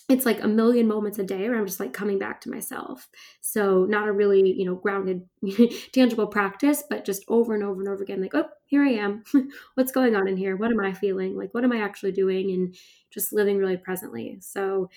[0.08, 3.10] it's like a million moments a day where I'm just like coming back to myself.
[3.42, 5.24] So not a really, you know, grounded,
[5.94, 9.24] tangible practice, but just over and over and over again, like, oh, here I am.
[9.74, 10.58] What's going on in here?
[10.58, 11.36] What am I feeling?
[11.36, 12.52] Like, what am I actually doing?
[12.52, 12.76] And
[13.12, 14.38] just living really presently.
[14.42, 14.90] So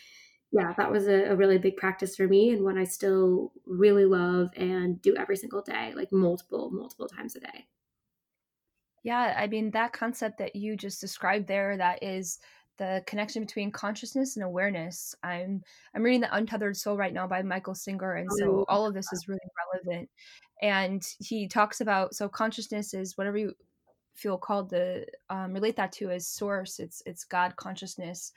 [0.53, 4.05] yeah, that was a, a really big practice for me and one I still really
[4.05, 7.67] love and do every single day, like multiple, multiple times a day.
[9.05, 12.41] Yeah, I mean that concept that you just described there that is
[12.79, 15.15] the connection between consciousness and awareness.
[15.23, 15.63] I'm
[15.95, 19.13] I'm reading The Untethered Soul right now by Michael Singer and so all of this
[19.13, 19.41] is really
[19.75, 20.09] relevant.
[20.63, 23.55] And he talks about so consciousness is whatever you
[24.15, 28.33] feel called to um, relate that to as source it's it's god consciousness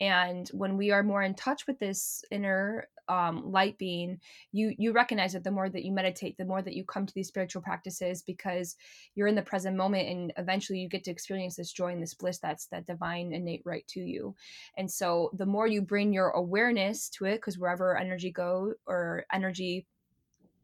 [0.00, 4.20] and when we are more in touch with this inner um, light being
[4.52, 7.14] you you recognize it the more that you meditate the more that you come to
[7.14, 8.76] these spiritual practices because
[9.14, 12.14] you're in the present moment and eventually you get to experience this joy and this
[12.14, 14.34] bliss that's that divine innate right to you
[14.76, 19.24] and so the more you bring your awareness to it because wherever energy go or
[19.32, 19.86] energy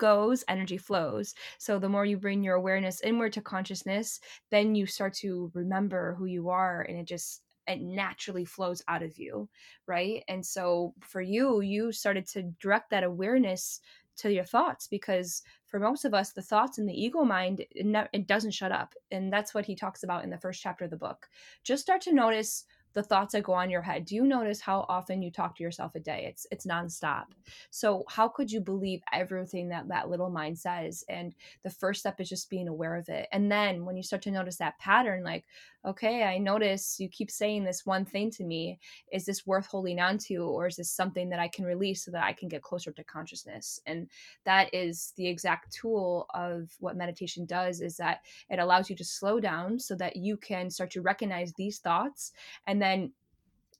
[0.00, 1.34] goes, energy flows.
[1.58, 4.18] So the more you bring your awareness inward to consciousness,
[4.50, 9.02] then you start to remember who you are and it just it naturally flows out
[9.02, 9.48] of you,
[9.86, 10.22] right?
[10.28, 13.80] And so for you, you started to direct that awareness
[14.20, 17.86] to your thoughts because for most of us the thoughts in the ego mind it,
[17.86, 20.84] ne- it doesn't shut up and that's what he talks about in the first chapter
[20.84, 21.26] of the book
[21.64, 24.04] just start to notice the thoughts that go on your head.
[24.04, 26.26] Do you notice how often you talk to yourself a day?
[26.28, 27.26] It's it's nonstop.
[27.70, 32.20] So how could you believe everything that that little mind says and the first step
[32.20, 33.28] is just being aware of it?
[33.32, 35.44] And then when you start to notice that pattern like
[35.86, 38.78] okay i notice you keep saying this one thing to me.
[39.12, 42.10] Is this worth holding on to or is this something that i can release so
[42.10, 43.80] that i can get closer to consciousness?
[43.86, 44.08] And
[44.44, 49.04] that is the exact tool of what meditation does is that it allows you to
[49.04, 52.32] slow down so that you can start to recognize these thoughts
[52.66, 53.12] and and then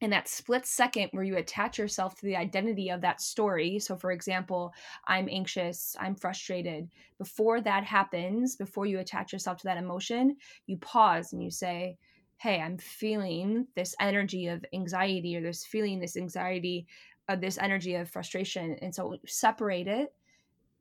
[0.03, 3.97] in that split second where you attach yourself to the identity of that story so
[3.97, 4.73] for example
[5.07, 10.37] i'm anxious i'm frustrated before that happens before you attach yourself to that emotion
[10.67, 11.97] you pause and you say
[12.39, 16.87] hey i'm feeling this energy of anxiety or this feeling this anxiety
[17.29, 20.15] of this energy of frustration and so separate it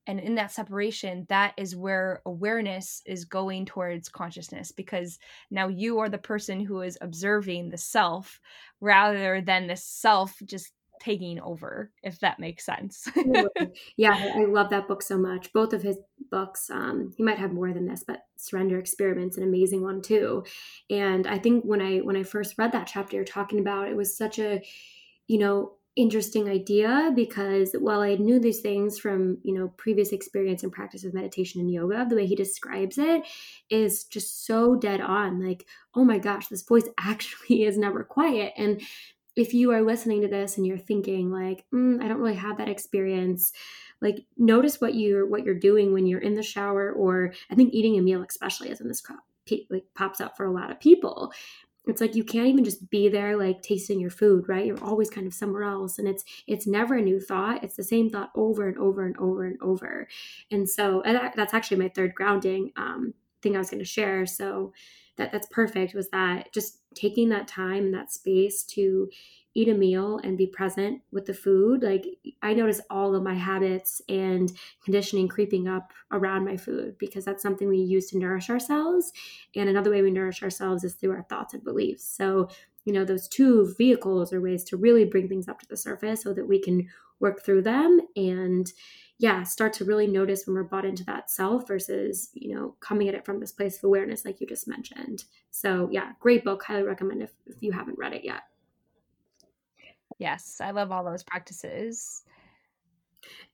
[0.10, 5.20] and in that separation that is where awareness is going towards consciousness because
[5.52, 8.40] now you are the person who is observing the self
[8.82, 13.08] rather than the self just taking over if that makes sense.
[13.96, 15.54] Yeah i love that book so much.
[15.54, 15.98] Both of his
[16.32, 20.44] books um, he might have more than this but surrender experiments an amazing one too.
[20.90, 23.96] And i think when i when i first read that chapter you're talking about it
[23.96, 24.62] was such a
[25.28, 30.64] you know interesting idea because while I knew these things from, you know, previous experience
[30.64, 33.24] and practice of meditation and yoga, the way he describes it
[33.70, 35.46] is just so dead on.
[35.46, 38.54] Like, oh my gosh, this voice actually is never quiet.
[38.56, 38.82] And
[39.36, 42.58] if you are listening to this and you're thinking like, mm, I don't really have
[42.58, 43.52] that experience,
[44.02, 47.74] like notice what you're what you're doing when you're in the shower or I think
[47.74, 49.20] eating a meal especially as in this crop
[49.70, 51.34] like pops up for a lot of people
[51.90, 54.66] it's like you can't even just be there like tasting your food right?
[54.66, 57.64] You're always kind of somewhere else and it's it's never a new thought.
[57.64, 60.08] It's the same thought over and over and over and over.
[60.52, 63.86] And so and that, that's actually my third grounding um, thing i was going to
[63.86, 64.26] share.
[64.26, 64.74] So
[65.18, 69.10] that that's perfect was that just taking that time and that space to
[69.56, 72.06] eat a meal and be present with the food like
[72.44, 74.52] i notice all of my habits and
[74.84, 79.12] conditioning creeping up around my food because that's something we use to nourish ourselves.
[79.56, 82.04] And another way we nourish ourselves is through our thoughts and beliefs.
[82.04, 82.50] So
[82.86, 86.24] you know those two vehicles are ways to really bring things up to the surface
[86.24, 86.88] so that we can
[87.20, 88.72] work through them and
[89.20, 93.08] yeah start to really notice when we're bought into that self versus you know coming
[93.08, 96.64] at it from this place of awareness like you just mentioned so yeah great book
[96.64, 98.44] highly recommend if, if you haven't read it yet
[100.20, 102.24] Yes, I love all those practices.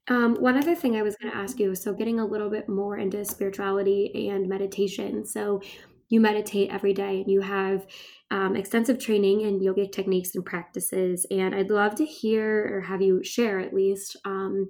[0.07, 2.67] Um, one other thing I was going to ask you so, getting a little bit
[2.67, 5.25] more into spirituality and meditation.
[5.25, 5.61] So,
[6.09, 7.87] you meditate every day and you have
[8.29, 11.25] um, extensive training in yogic techniques and practices.
[11.31, 14.67] And I'd love to hear or have you share at least um,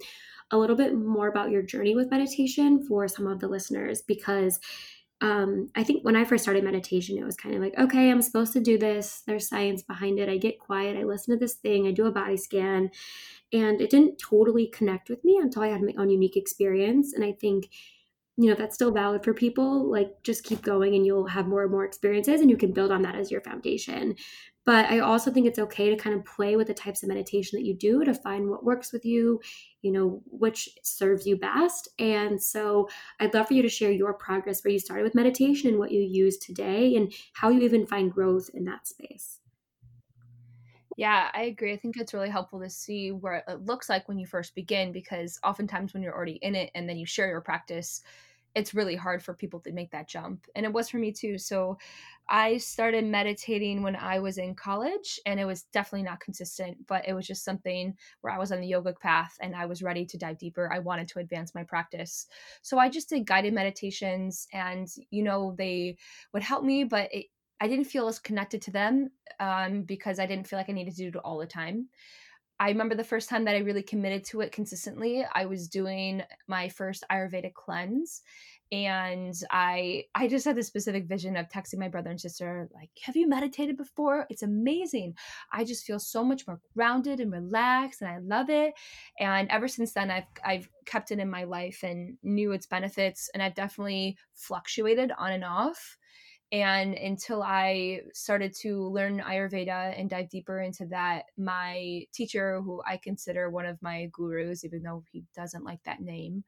[0.51, 4.59] a little bit more about your journey with meditation for some of the listeners because
[5.21, 8.21] um, I think when I first started meditation, it was kind of like, okay, I'm
[8.21, 9.23] supposed to do this.
[9.25, 10.29] There's science behind it.
[10.29, 10.97] I get quiet.
[10.97, 11.87] I listen to this thing.
[11.87, 12.91] I do a body scan.
[13.53, 17.13] And it didn't totally connect with me until I had my own unique experience.
[17.13, 17.69] And I think,
[18.37, 19.89] you know, that's still valid for people.
[19.89, 22.91] Like, just keep going and you'll have more and more experiences and you can build
[22.91, 24.15] on that as your foundation.
[24.65, 27.57] But I also think it's okay to kind of play with the types of meditation
[27.57, 29.39] that you do to find what works with you,
[29.83, 31.87] you know, which serves you best.
[31.99, 35.69] And so I'd love for you to share your progress where you started with meditation
[35.69, 39.39] and what you use today and how you even find growth in that space.
[40.95, 41.73] Yeah, I agree.
[41.73, 44.91] I think it's really helpful to see where it looks like when you first begin
[44.91, 48.01] because oftentimes when you're already in it and then you share your practice,
[48.53, 50.47] it's really hard for people to make that jump.
[50.55, 51.37] And it was for me too.
[51.37, 51.77] So
[52.29, 57.05] I started meditating when I was in college and it was definitely not consistent, but
[57.05, 60.05] it was just something where I was on the yogic path and I was ready
[60.05, 60.71] to dive deeper.
[60.71, 62.27] I wanted to advance my practice.
[62.61, 65.97] So I just did guided meditations and, you know, they
[66.33, 67.25] would help me, but it,
[67.65, 70.95] I didn't feel as connected to them um, because I didn't feel like I needed
[70.97, 71.89] to do it all the time.
[72.59, 75.25] I remember the first time that I really committed to it consistently.
[75.33, 78.21] I was doing my first Ayurvedic cleanse
[78.71, 82.91] and I I just had this specific vision of texting my brother and sister like,
[83.01, 84.27] "Have you meditated before?
[84.29, 85.15] It's amazing.
[85.51, 88.75] I just feel so much more grounded and relaxed and I love it."
[89.19, 93.27] And ever since then I've I've kept it in my life and knew its benefits
[93.33, 95.97] and I've definitely fluctuated on and off
[96.51, 102.81] and until I started to learn Ayurveda and dive deeper into that, my teacher, who
[102.85, 106.43] I consider one of my gurus, even though he doesn't like that name,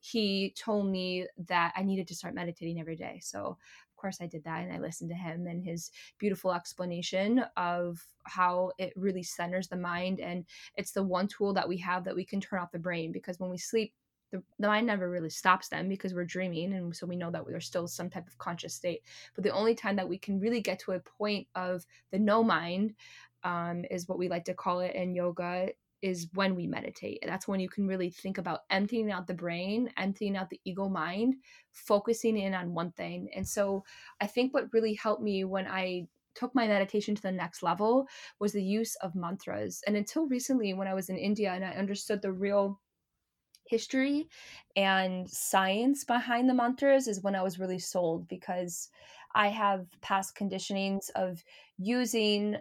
[0.00, 3.20] he told me that I needed to start meditating every day.
[3.22, 7.44] So, of course, I did that and I listened to him and his beautiful explanation
[7.56, 10.20] of how it really centers the mind.
[10.20, 13.12] And it's the one tool that we have that we can turn off the brain
[13.12, 13.92] because when we sleep,
[14.30, 17.44] the, the mind never really stops them because we're dreaming and so we know that
[17.46, 19.02] there's still some type of conscious state.
[19.34, 22.42] But the only time that we can really get to a point of the no
[22.42, 22.94] mind
[23.42, 25.70] um, is what we like to call it in yoga
[26.02, 27.22] is when we meditate.
[27.26, 30.88] That's when you can really think about emptying out the brain emptying out the ego
[30.88, 31.34] mind
[31.72, 33.28] focusing in on one thing.
[33.34, 33.84] And so
[34.20, 38.06] i think what really helped me when i took my meditation to the next level
[38.38, 39.82] was the use of mantras.
[39.86, 42.80] And until recently when i was in india and i understood the real
[43.70, 44.28] history
[44.74, 48.88] and science behind the mantras is when I was really sold because
[49.32, 51.42] I have past conditionings of
[51.78, 52.56] using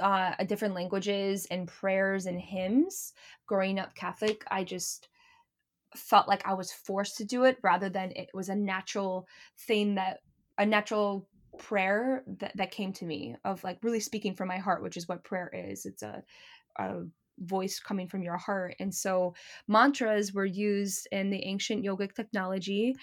[0.00, 3.12] uh, different languages and prayers and hymns.
[3.46, 5.08] Growing up Catholic, I just
[5.94, 9.28] felt like I was forced to do it rather than it was a natural
[9.66, 10.20] thing that
[10.56, 14.82] a natural prayer that, that came to me of like really speaking from my heart,
[14.82, 15.84] which is what prayer is.
[15.84, 16.22] It's a,
[16.78, 17.02] a
[17.38, 18.74] voice coming from your heart.
[18.78, 19.34] And so
[19.68, 22.94] mantras were used in the ancient yogic technology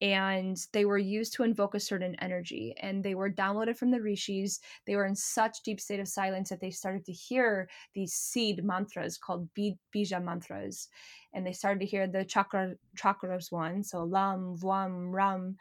[0.00, 4.00] and they were used to invoke a certain energy and they were downloaded from the
[4.00, 4.60] rishis.
[4.86, 8.64] They were in such deep state of silence that they started to hear these seed
[8.64, 10.88] mantras called bija mantras.
[11.34, 15.56] And they started to hear the chakra chakras one, so lam, vam, ram.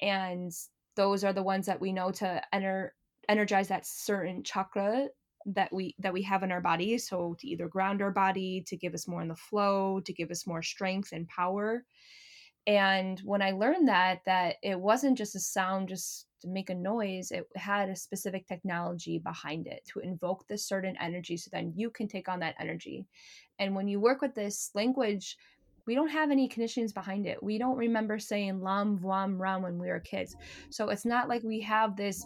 [0.00, 0.52] And
[0.96, 2.94] those are the ones that we know to enter
[3.28, 5.08] energize that certain chakra
[5.46, 6.98] that we that we have in our body.
[6.98, 10.30] So to either ground our body to give us more in the flow to give
[10.30, 11.84] us more strength and power.
[12.66, 16.74] And when i learned that that it wasn't just a sound just to make a
[16.74, 21.72] noise it had a specific technology behind it to invoke this certain energy so then
[21.76, 23.04] you can take on that energy.
[23.58, 25.36] And when you work with this language
[25.86, 27.42] we don't have any conditions behind it.
[27.42, 30.36] We don't remember saying lam vam ram when we were kids.
[30.70, 32.24] So it's not like we have this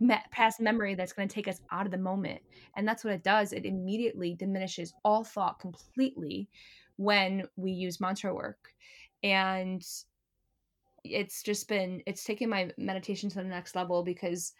[0.00, 2.40] me- past memory that's going to take us out of the moment.
[2.76, 3.52] And that's what it does.
[3.52, 6.48] It immediately diminishes all thought completely
[6.96, 8.72] when we use mantra work.
[9.22, 9.84] And
[11.04, 14.52] it's just been, it's taken my meditation to the next level because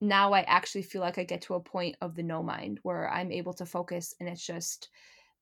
[0.00, 3.10] now I actually feel like I get to a point of the no mind where
[3.10, 4.88] I'm able to focus and it's just,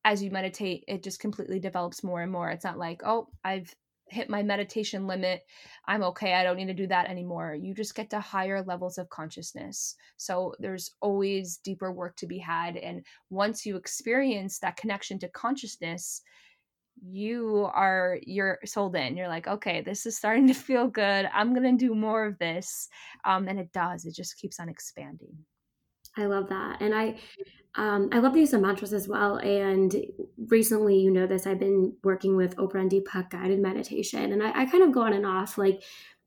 [0.05, 2.49] as you meditate, it just completely develops more and more.
[2.49, 3.73] It's not like, oh, I've
[4.07, 5.41] hit my meditation limit.
[5.87, 6.33] I'm okay.
[6.33, 7.55] I don't need to do that anymore.
[7.55, 9.95] You just get to higher levels of consciousness.
[10.17, 12.77] So there's always deeper work to be had.
[12.77, 16.21] And once you experience that connection to consciousness,
[17.03, 21.53] you are you're sold in you're like okay this is starting to feel good i'm
[21.53, 22.87] gonna do more of this
[23.25, 25.35] um, and it does it just keeps on expanding
[26.17, 26.81] I love that.
[26.81, 27.19] And I
[27.75, 29.35] um, I love the use of mantras as well.
[29.37, 29.93] And
[30.47, 34.31] recently, you know this, I've been working with Oprah and Deepak guided meditation.
[34.31, 35.57] And I, I kind of go on and off.
[35.57, 35.83] Like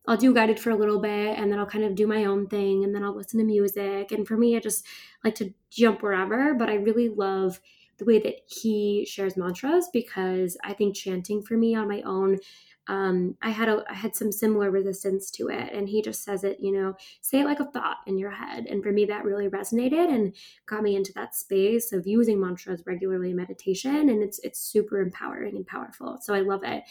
[0.07, 2.49] I'll do guided for a little bit and then I'll kind of do my own
[2.49, 4.13] thing and then I'll listen to music.
[4.13, 4.87] And for me, I just
[5.25, 6.55] like to jump wherever.
[6.55, 7.61] But I really love
[7.99, 12.39] the way that he shares mantras because I think chanting for me on my own
[12.89, 16.43] um, I had a I had some similar resistance to it, and he just says
[16.45, 19.25] it, you know, say it like a thought in your head, and for me that
[19.25, 20.35] really resonated and
[20.67, 25.01] got me into that space of using mantras regularly in meditation, and it's it's super
[25.01, 26.19] empowering and powerful.
[26.23, 26.83] So I love it.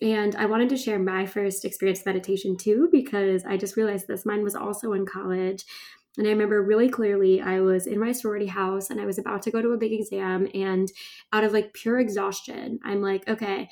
[0.00, 4.24] And I wanted to share my first experience meditation too, because I just realized this.
[4.24, 5.64] Mine was also in college.
[6.16, 9.42] And I remember really clearly, I was in my sorority house and I was about
[9.42, 10.48] to go to a big exam.
[10.54, 10.90] And
[11.32, 13.68] out of like pure exhaustion, I'm like, okay,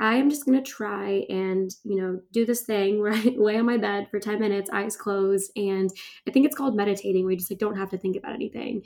[0.00, 3.58] I am just going to try and, you know, do this thing where I lay
[3.58, 5.52] on my bed for 10 minutes, eyes closed.
[5.56, 5.90] And
[6.26, 8.82] I think it's called meditating, where you just like don't have to think about anything.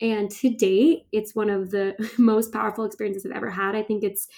[0.00, 3.74] And to date, it's one of the most powerful experiences I've ever had.
[3.74, 4.28] I think it's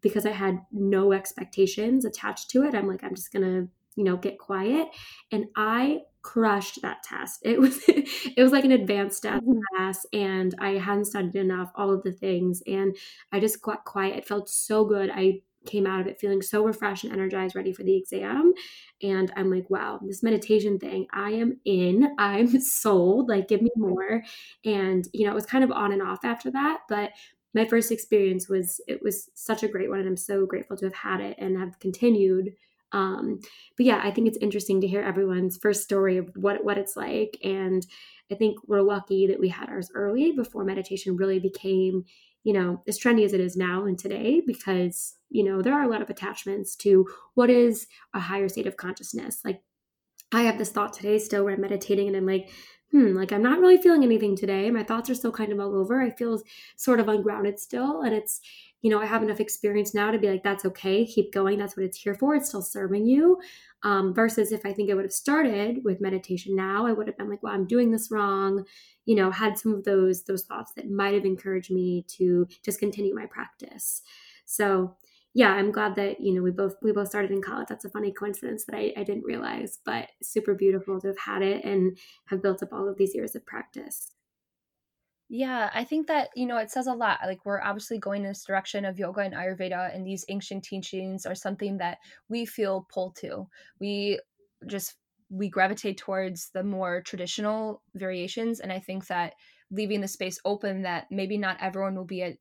[0.00, 2.74] because I had no expectations attached to it.
[2.74, 4.88] I'm like, I'm just going to, you know, get quiet.
[5.30, 7.40] And I crushed that test.
[7.42, 9.58] It was it was like an advanced stats mm-hmm.
[9.76, 12.62] class and I hadn't studied enough, all of the things.
[12.66, 12.96] And
[13.32, 14.16] I just got quiet.
[14.16, 15.10] It felt so good.
[15.12, 18.52] I came out of it feeling so refreshed and energized, ready for the exam.
[19.02, 22.14] And I'm like, wow, this meditation thing, I am in.
[22.18, 23.28] I'm sold.
[23.28, 24.22] Like, give me more.
[24.64, 26.80] And, you know, it was kind of on and off after that.
[26.88, 27.10] But
[27.54, 29.98] my first experience was, it was such a great one.
[30.00, 32.54] And I'm so grateful to have had it and have continued.
[32.92, 33.40] Um,
[33.76, 36.96] but yeah, I think it's interesting to hear everyone's first story of what, what it's
[36.96, 37.38] like.
[37.44, 37.86] And
[38.30, 42.04] I think we're lucky that we had ours early before meditation really became
[42.44, 45.82] you know, as trendy as it is now and today, because, you know, there are
[45.82, 49.40] a lot of attachments to what is a higher state of consciousness.
[49.44, 49.62] Like,
[50.32, 52.50] I have this thought today still where I'm meditating and I'm like,
[52.92, 54.70] hmm, like I'm not really feeling anything today.
[54.70, 56.00] My thoughts are still kind of all over.
[56.00, 56.40] I feel
[56.76, 58.02] sort of ungrounded still.
[58.02, 58.40] And it's,
[58.82, 61.58] you know, I have enough experience now to be like, that's okay, keep going.
[61.58, 62.34] That's what it's here for.
[62.34, 63.38] It's still serving you.
[63.82, 67.16] Um, versus if I think I would have started with meditation now, I would have
[67.16, 68.64] been like, well, I'm doing this wrong.
[69.04, 72.78] You know, had some of those those thoughts that might have encouraged me to just
[72.78, 74.02] continue my practice.
[74.44, 74.96] So
[75.32, 77.68] yeah, I'm glad that you know we both we both started in college.
[77.68, 81.42] That's a funny coincidence that I, I didn't realize, but super beautiful to have had
[81.42, 84.10] it and have built up all of these years of practice.
[85.32, 87.20] Yeah, I think that, you know, it says a lot.
[87.24, 91.24] Like, we're obviously going in this direction of yoga and Ayurveda, and these ancient teachings
[91.24, 93.46] are something that we feel pulled to.
[93.78, 94.18] We
[94.66, 94.96] just,
[95.28, 98.58] we gravitate towards the more traditional variations.
[98.58, 99.34] And I think that
[99.70, 102.36] leaving the space open that maybe not everyone will be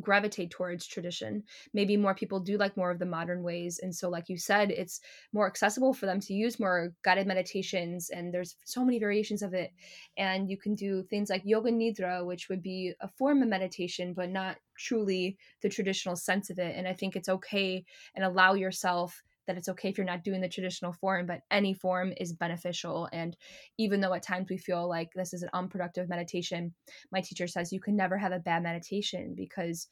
[0.00, 1.42] gravitate towards tradition.
[1.72, 3.80] Maybe more people do like more of the modern ways.
[3.82, 5.00] And so, like you said, it's
[5.32, 8.10] more accessible for them to use more guided meditations.
[8.10, 9.72] And there's so many variations of it.
[10.16, 14.14] And you can do things like yoga nidra, which would be a form of meditation,
[14.14, 16.76] but not truly the traditional sense of it.
[16.76, 17.84] And I think it's okay
[18.14, 21.74] and allow yourself that it's okay if you're not doing the traditional form, but any
[21.74, 23.08] form is beneficial.
[23.12, 23.36] And
[23.78, 26.74] even though at times we feel like this is an unproductive meditation,
[27.12, 29.88] my teacher says you can never have a bad meditation because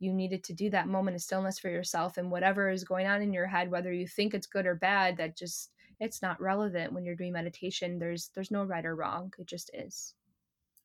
[0.00, 2.16] you needed to do that moment of stillness for yourself.
[2.16, 5.16] And whatever is going on in your head whether you think it's good or bad
[5.18, 5.70] that just
[6.00, 7.98] it's not relevant when you're doing meditation.
[7.98, 9.32] There's there's no right or wrong.
[9.38, 10.14] It just is.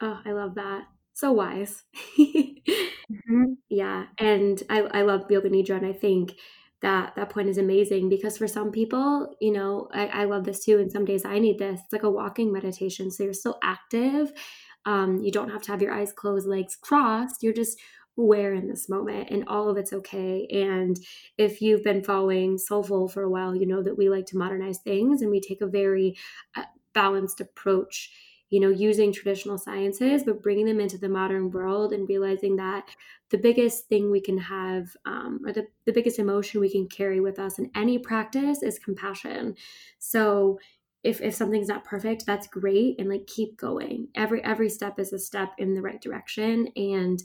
[0.01, 0.83] Oh i love that.
[1.13, 1.83] So wise.
[3.11, 3.53] Mm-hmm.
[3.69, 4.05] yeah.
[4.17, 5.77] And i i love yoga nidra.
[5.77, 6.33] And i think
[6.85, 10.63] that that point is amazing because for some people you know I, I love this
[10.63, 11.81] too and some days i need this.
[11.83, 14.31] It's like a walking meditation so you're still active
[14.87, 17.79] um, you don't have to have your eyes closed legs crossed you're just
[18.15, 20.47] where in this moment and all of it's okay.
[20.49, 20.95] And
[21.37, 24.79] if you've been following soulful for a while you know that we like to modernize
[24.79, 26.15] things and we take a very
[26.55, 26.63] uh,
[26.93, 28.11] balanced approach
[28.49, 32.89] you know using traditional sciences but bringing them into the modern world and realizing that
[33.31, 37.19] the biggest thing we can have um, or the, the biggest emotion we can carry
[37.19, 39.55] with us in any practice is compassion.
[39.99, 40.59] So
[41.03, 44.09] if, if something's not perfect that's great and like keep going.
[44.15, 47.21] Every every step is a step in the right direction and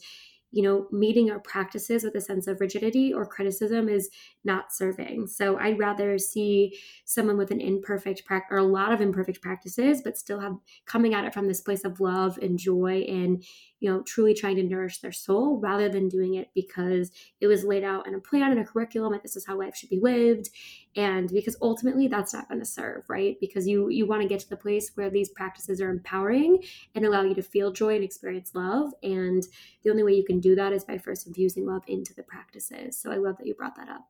[0.52, 4.10] you know, meeting our practices with a sense of rigidity or criticism is
[4.44, 5.26] not serving.
[5.26, 10.02] So I'd rather see someone with an imperfect practice or a lot of imperfect practices,
[10.02, 13.44] but still have coming at it from this place of love and joy and
[13.80, 17.10] you know, truly trying to nourish their soul rather than doing it because
[17.40, 19.74] it was laid out in a plan and a curriculum that this is how life
[19.74, 20.50] should be lived.
[20.96, 23.36] And because ultimately that's not going to serve, right?
[23.40, 26.62] Because you you want to get to the place where these practices are empowering
[26.94, 28.92] and allow you to feel joy and experience love.
[29.02, 29.42] And
[29.82, 32.98] the only way you can do that is by first infusing love into the practices.
[32.98, 34.06] So I love that you brought that up.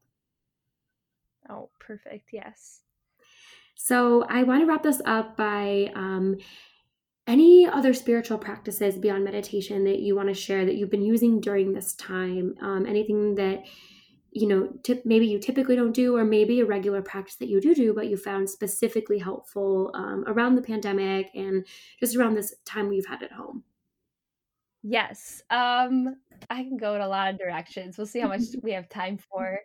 [1.49, 2.31] Oh, perfect.
[2.33, 2.81] Yes.
[3.75, 6.37] So I want to wrap this up by um,
[7.31, 11.41] any other spiritual practices beyond meditation that you want to share that you've been using
[11.41, 12.57] during this time?
[12.61, 13.65] Um, anything that
[14.33, 14.73] you know
[15.05, 18.07] maybe you typically don't do or maybe a regular practice that you do do but
[18.07, 21.67] you found specifically helpful um, around the pandemic and
[21.99, 23.65] just around this time we've had at home?
[24.83, 26.17] Yes um
[26.49, 27.97] i can go in a lot of directions.
[27.97, 29.61] We'll see how much we have time for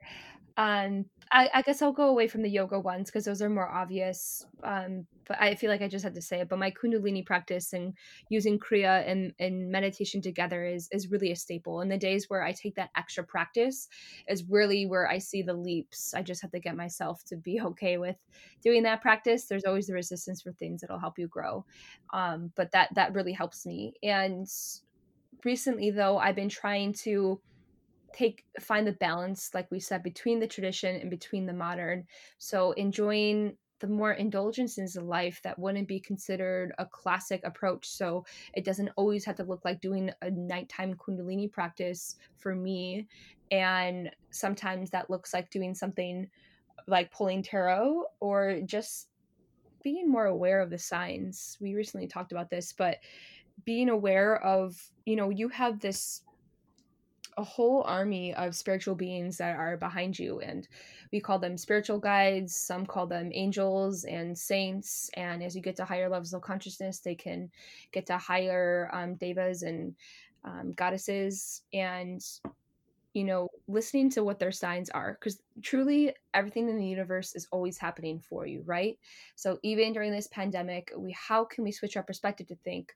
[0.58, 3.68] um I, I, guess I'll go away from the yoga ones because those are more
[3.68, 4.46] obvious.
[4.64, 6.50] Um, but I feel like I just had to say it.
[6.50, 7.94] But my Kundalini practice and
[8.30, 11.82] using Kriya and, and meditation together is is really a staple.
[11.82, 13.88] And the days where I take that extra practice
[14.28, 16.14] is really where I see the leaps.
[16.14, 18.18] I just have to get myself to be okay with
[18.64, 19.46] doing that practice.
[19.46, 21.66] There's always the resistance for things that'll help you grow,
[22.14, 23.94] um, but that that really helps me.
[24.04, 24.48] And
[25.44, 27.42] recently, though, I've been trying to
[28.16, 32.06] take find the balance like we said between the tradition and between the modern.
[32.38, 37.88] So enjoying the more indulgences of life that wouldn't be considered a classic approach.
[37.88, 43.08] So it doesn't always have to look like doing a nighttime kundalini practice for me.
[43.52, 46.30] And sometimes that looks like doing something
[46.88, 49.10] like pulling tarot or just
[49.84, 51.58] being more aware of the signs.
[51.60, 52.98] We recently talked about this but
[53.64, 56.22] being aware of you know you have this
[57.38, 60.68] a whole army of spiritual beings that are behind you and
[61.12, 65.76] we call them spiritual guides some call them angels and saints and as you get
[65.76, 67.50] to higher levels of consciousness they can
[67.92, 69.96] get to higher um, devas and
[70.46, 72.24] um, goddesses and
[73.16, 77.48] you know listening to what their signs are because truly everything in the universe is
[77.52, 79.00] always happening for you right?
[79.36, 82.94] So even during this pandemic we how can we switch our perspective to think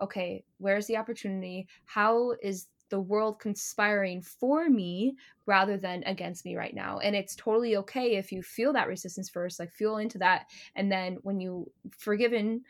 [0.00, 1.66] okay where's the opportunity?
[1.86, 5.16] How is the world conspiring for me
[5.46, 6.98] rather than against me right now.
[6.98, 10.50] And it's totally okay if you feel that resistance first, like feel into that.
[10.76, 12.60] And then when you forgiven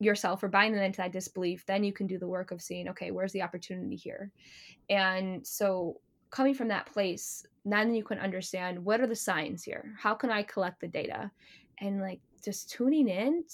[0.00, 3.10] yourself or buying into that disbelief, then you can do the work of seeing, okay,
[3.10, 4.30] where's the opportunity here?
[4.90, 5.98] And so
[6.28, 9.94] coming from that place, now then you can understand what are the signs here?
[9.98, 11.30] How can I collect the data?
[11.80, 13.44] And like just tuning in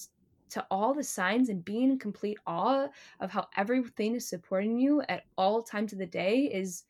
[0.51, 2.88] to all the signs and being in complete awe
[3.20, 6.84] of how everything is supporting you at all times of the day is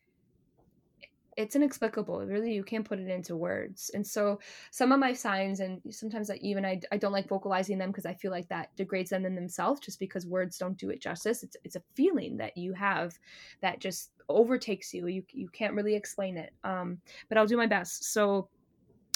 [1.36, 3.90] it's inexplicable really you can't put it into words.
[3.94, 4.40] And so
[4.70, 8.04] some of my signs and sometimes I, even I, I don't like vocalizing them because
[8.04, 11.42] i feel like that degrades them in themselves just because words don't do it justice.
[11.42, 13.18] It's, it's a feeling that you have
[13.62, 15.06] that just overtakes you.
[15.06, 16.52] You, you can't really explain it.
[16.64, 16.98] Um,
[17.28, 18.12] but i'll do my best.
[18.12, 18.48] So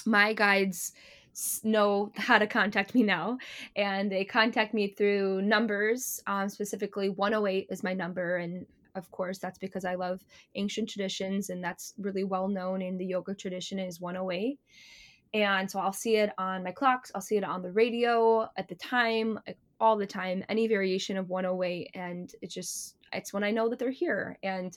[0.07, 0.93] my guides
[1.63, 3.39] know how to contact me now.
[3.77, 6.23] And they contact me through numbers.
[6.27, 8.37] Um, specifically 108 is my number.
[8.37, 10.21] And of course that's because i love
[10.55, 14.59] ancient traditions and that's really well known in the yoga tradition is 108
[15.33, 18.69] and so i'll see it on my clocks i'll see it on the radio at
[18.69, 19.39] the time
[19.81, 23.79] all the time any variation of 108 and it just it's when i know that
[23.79, 24.39] they're here.
[24.43, 24.77] And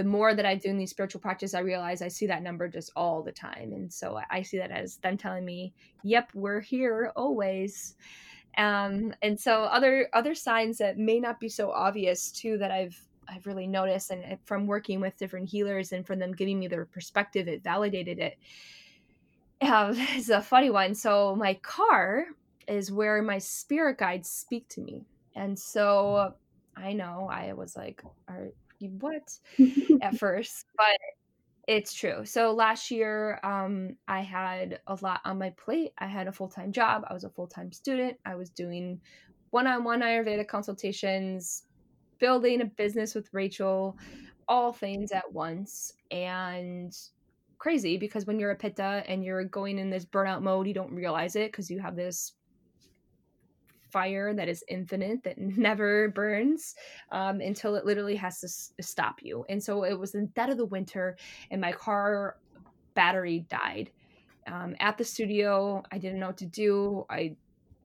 [0.00, 2.90] the more that I've done these spiritual practices, I realize I see that number just
[2.96, 3.74] all the time.
[3.74, 7.96] And so I see that as them telling me, yep, we're here always.
[8.56, 12.98] Um, and so other other signs that may not be so obvious too that I've
[13.28, 16.86] I've really noticed and from working with different healers and from them giving me their
[16.86, 18.38] perspective, it validated it.
[19.60, 20.94] Um, it's a funny one.
[20.94, 22.24] So my car
[22.66, 25.04] is where my spirit guides speak to me.
[25.36, 26.32] And so
[26.74, 28.48] I know I was like, are
[28.88, 29.22] what
[30.02, 30.66] at first?
[30.76, 30.98] But
[31.68, 32.24] it's true.
[32.24, 35.92] So last year, um, I had a lot on my plate.
[35.98, 37.04] I had a full time job.
[37.08, 38.16] I was a full time student.
[38.24, 39.00] I was doing
[39.50, 41.64] one on one Ayurveda consultations,
[42.18, 43.96] building a business with Rachel,
[44.48, 45.92] all things at once.
[46.10, 46.96] And
[47.58, 50.92] crazy because when you're a pitta and you're going in this burnout mode, you don't
[50.92, 52.32] realize it because you have this
[53.92, 56.74] fire that is infinite that never burns
[57.12, 59.44] um, until it literally has to s- stop you.
[59.48, 61.16] And so it was the dead of the winter,
[61.50, 62.36] and my car
[62.94, 63.90] battery died.
[64.46, 67.04] Um, at the studio, I didn't know what to do.
[67.10, 67.36] I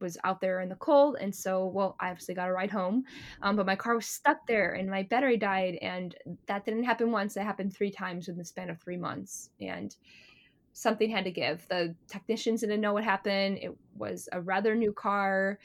[0.01, 3.03] was out there in the cold, and so well, I obviously got a ride home,
[3.41, 6.15] um, but my car was stuck there, and my battery died, and
[6.47, 7.37] that didn't happen once.
[7.37, 9.95] It happened three times in the span of three months, and
[10.73, 11.65] something had to give.
[11.69, 13.59] The technicians didn't know what happened.
[13.61, 15.57] It was a rather new car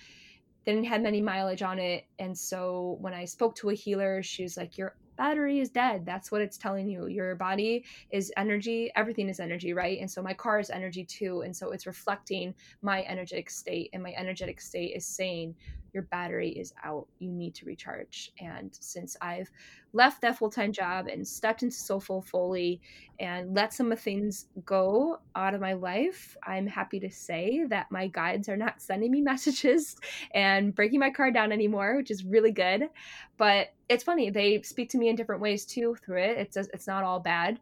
[0.73, 2.07] didn't have many mileage on it.
[2.19, 6.07] And so when I spoke to a healer, she was like, Your battery is dead.
[6.07, 7.07] That's what it's telling you.
[7.07, 8.91] Your body is energy.
[8.97, 10.01] Everything is energy, right?
[10.01, 11.43] And so my car is energy too.
[11.43, 13.91] And so it's reflecting my energetic state.
[13.93, 15.55] And my energetic state is saying,
[15.93, 17.07] your battery is out.
[17.19, 18.33] You need to recharge.
[18.41, 19.51] And since I've
[19.93, 22.81] left that full time job and stepped into Soulfull fully
[23.19, 27.91] and let some of things go out of my life, I'm happy to say that
[27.91, 29.97] my guides are not sending me messages
[30.35, 32.89] and breaking my car down anymore, which is really good.
[33.37, 36.39] But it's funny, they speak to me in different ways too through it.
[36.39, 37.59] It's it's not all bad.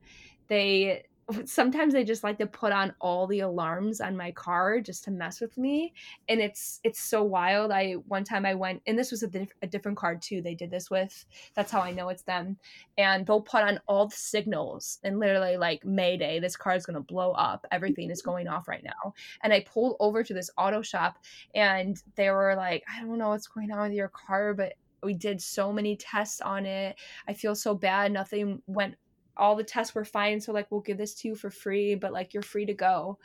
[0.49, 1.05] They
[1.45, 5.11] sometimes they just like to put on all the alarms on my car just to
[5.11, 5.93] mess with me
[6.29, 7.70] and it's it's so wild.
[7.70, 10.55] I one time i went and this was a, diff- a different car too they
[10.55, 11.24] did this with
[11.55, 12.57] that's how i know it's them
[12.97, 16.95] and they'll put on all the signals and literally like mayday this car is going
[16.95, 19.12] to blow up everything is going off right now
[19.43, 21.18] and i pulled over to this auto shop
[21.55, 25.14] and they were like i don't know what's going on with your car but we
[25.14, 26.97] did so many tests on it.
[27.29, 28.11] I feel so bad.
[28.12, 28.97] Nothing went
[29.39, 32.12] all the tests were fine so like we'll give this to you for free but
[32.12, 33.18] like you're free to go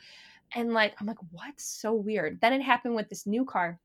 [0.54, 3.78] and like i'm like what's so weird then it happened with this new car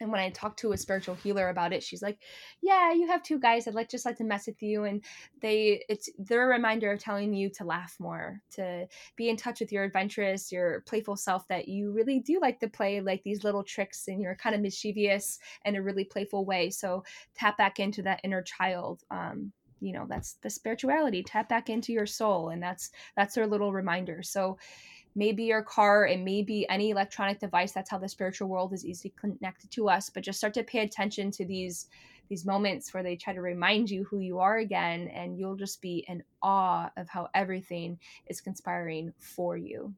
[0.00, 2.18] and when I talked to a spiritual healer about it, she's like,
[2.60, 5.04] "Yeah, you have two guys that like just like to mess with you, and
[5.40, 8.86] they it's they're a reminder of telling you to laugh more, to
[9.16, 11.46] be in touch with your adventurous, your playful self.
[11.48, 14.60] That you really do like to play like these little tricks, and you're kind of
[14.60, 16.70] mischievous in a really playful way.
[16.70, 19.02] So tap back into that inner child.
[19.10, 19.52] Um,
[19.84, 23.72] you know that's the spirituality tap back into your soul and that's that's their little
[23.72, 24.22] reminder.
[24.22, 24.56] So
[25.14, 29.12] maybe your car and maybe any electronic device that's how the spiritual world is easily
[29.20, 31.86] connected to us but just start to pay attention to these
[32.28, 35.80] these moments where they try to remind you who you are again and you'll just
[35.80, 39.94] be in awe of how everything is conspiring for you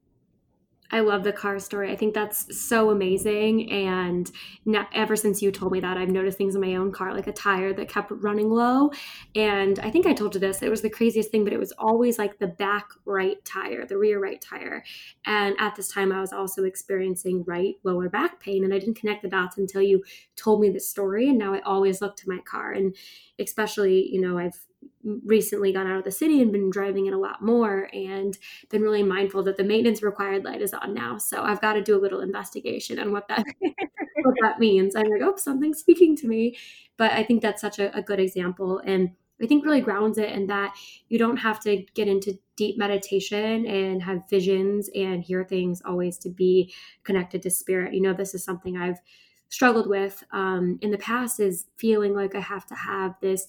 [0.90, 1.90] I love the car story.
[1.90, 3.70] I think that's so amazing.
[3.70, 4.30] And
[4.64, 7.26] now, ever since you told me that, I've noticed things in my own car, like
[7.26, 8.90] a tire that kept running low.
[9.34, 11.72] And I think I told you this, it was the craziest thing, but it was
[11.78, 14.84] always like the back right tire, the rear right tire.
[15.24, 18.64] And at this time, I was also experiencing right lower back pain.
[18.64, 20.04] And I didn't connect the dots until you
[20.36, 21.28] told me the story.
[21.28, 22.72] And now I always look to my car.
[22.72, 22.94] And
[23.38, 24.58] especially, you know, I've
[25.02, 28.38] recently gone out of the city and been driving it a lot more and
[28.70, 31.18] been really mindful that the maintenance required light is on now.
[31.18, 34.96] So I've got to do a little investigation on what that what that means.
[34.96, 36.56] I'm like, oh, something's speaking to me.
[36.96, 39.10] But I think that's such a, a good example and
[39.42, 40.74] I think really grounds it in that
[41.08, 46.16] you don't have to get into deep meditation and have visions and hear things always
[46.18, 46.72] to be
[47.04, 47.92] connected to spirit.
[47.92, 48.98] You know, this is something I've
[49.48, 53.46] struggled with um, in the past is feeling like I have to have this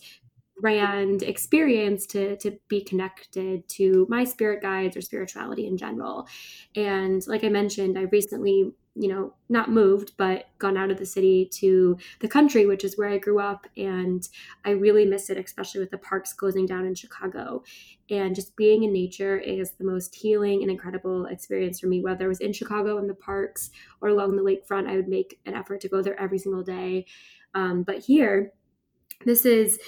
[0.60, 6.28] grand experience to to be connected to my spirit guides or spirituality in general.
[6.76, 11.06] And like i mentioned i recently you know not moved but gone out of the
[11.06, 13.68] city to the country which is where i grew up.
[13.78, 14.28] And
[14.66, 17.64] i really miss it especially with the parks closing down in chicago.
[18.10, 22.02] And just being in nature is the most healing and incredible experience for me.
[22.02, 23.70] Whether it was in chicago in the parks
[24.02, 27.06] or along the lakefront i would make an effort to go there every single day.
[27.54, 28.54] Um, but here
[29.26, 29.80] this is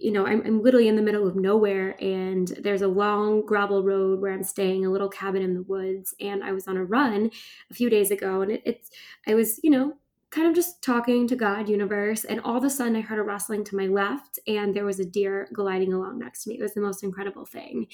[0.00, 3.82] you know, I'm, I'm literally in the middle of nowhere and there's a long gravel
[3.82, 6.14] road where I'm staying, a little cabin in the woods.
[6.20, 7.30] And I was on a run
[7.70, 8.90] a few days ago and it, it's,
[9.26, 9.94] I was, you know,
[10.30, 13.22] kind of just talking to God, universe, and all of a sudden I heard a
[13.22, 16.58] rustling to my left, and there was a deer gliding along next to me.
[16.58, 17.86] It was the most incredible thing.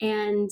[0.00, 0.50] And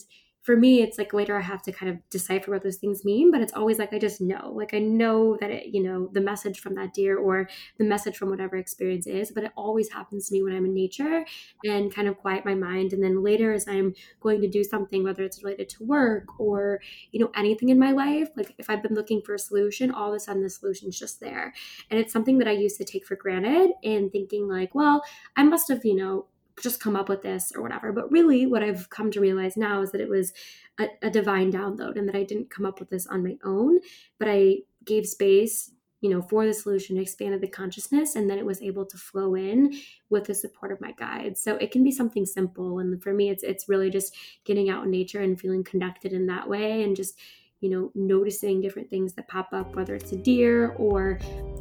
[0.48, 3.30] for me, it's like later I have to kind of decipher what those things mean,
[3.30, 4.50] but it's always like I just know.
[4.56, 8.16] Like I know that it, you know, the message from that deer or the message
[8.16, 11.26] from whatever experience is, but it always happens to me when I'm in nature
[11.66, 12.94] and kind of quiet my mind.
[12.94, 16.80] And then later, as I'm going to do something, whether it's related to work or,
[17.12, 20.08] you know, anything in my life, like if I've been looking for a solution, all
[20.08, 21.52] of a sudden the solution's just there.
[21.90, 25.02] And it's something that I used to take for granted and thinking like, well,
[25.36, 26.24] I must have, you know,
[26.62, 27.92] just come up with this or whatever.
[27.92, 30.32] But really, what I've come to realize now is that it was
[30.78, 33.80] a, a, divine download and that I didn't come up with this on my own,
[34.18, 38.46] but I gave space, you know, for the solution, expanded the consciousness, and then it
[38.46, 39.74] was able to flow in
[40.10, 41.40] with the support of my guides.
[41.42, 42.78] So it can be something simple.
[42.78, 46.26] And for me, it's it's really just getting out in nature and feeling connected in
[46.26, 47.18] that way and just
[47.60, 51.18] you know, noticing different things that pop up, whether it's a deer or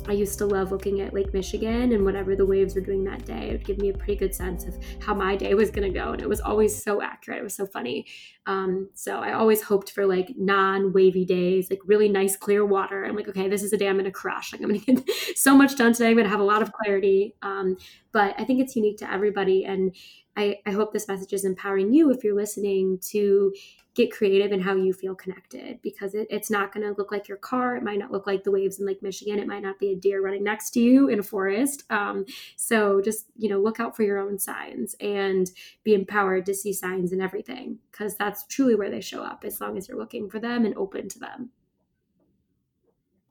[0.08, 3.26] I used to love looking at Lake Michigan and whatever the waves were doing that
[3.26, 3.49] day.
[3.49, 5.99] It would give me a pretty good sense of how my day was going to
[5.99, 6.14] go.
[6.14, 7.39] And it was always so accurate.
[7.39, 8.05] It was so funny.
[8.45, 13.03] Um, so I always hoped for like non wavy days, like really nice clear water.
[13.03, 14.53] I'm like, okay, this is a day I'm going to crush.
[14.53, 16.10] Like I'm going to get so much done today.
[16.10, 17.36] I'm going to have a lot of clarity.
[17.41, 17.78] Um,
[18.14, 19.66] but I think it's unique to everybody.
[19.66, 19.93] And
[20.38, 23.54] I, I hope this message is empowering you if you're listening to
[23.96, 27.28] get creative in how you feel connected because it, it's not going to look like
[27.28, 27.76] your car.
[27.76, 29.40] It might not look like the waves in Lake Michigan.
[29.40, 31.84] It might not be a deer running next to you in a forest.
[31.90, 32.24] Um,
[32.56, 35.50] so just, you know, look out for your own signs and
[35.84, 39.60] be empowered to see signs in everything because that's truly where they show up as
[39.60, 41.50] long as you're looking for them and open to them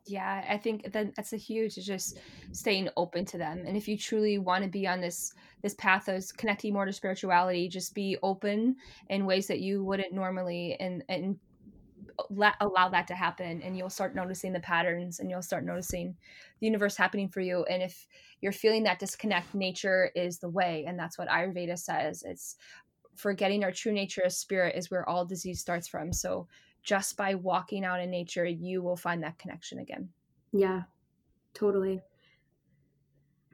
[0.07, 2.53] yeah i think that that's a huge just mm-hmm.
[2.53, 5.33] staying open to them and if you truly want to be on this
[5.63, 8.77] this path of connecting more to spirituality just be open
[9.11, 11.39] in ways that you wouldn't normally and and
[12.31, 16.17] let allow that to happen and you'll start noticing the patterns and you'll start noticing
[16.61, 18.07] the universe happening for you and if
[18.41, 22.23] you're feeling that disconnect nature is the way and that's what ayurveda says.
[22.27, 22.57] It's
[23.15, 26.47] forgetting our true nature as spirit is where all disease starts from so
[26.87, 30.09] just by walking out in nature, you will find that connection again.
[30.53, 30.83] Yeah,
[31.53, 32.01] totally.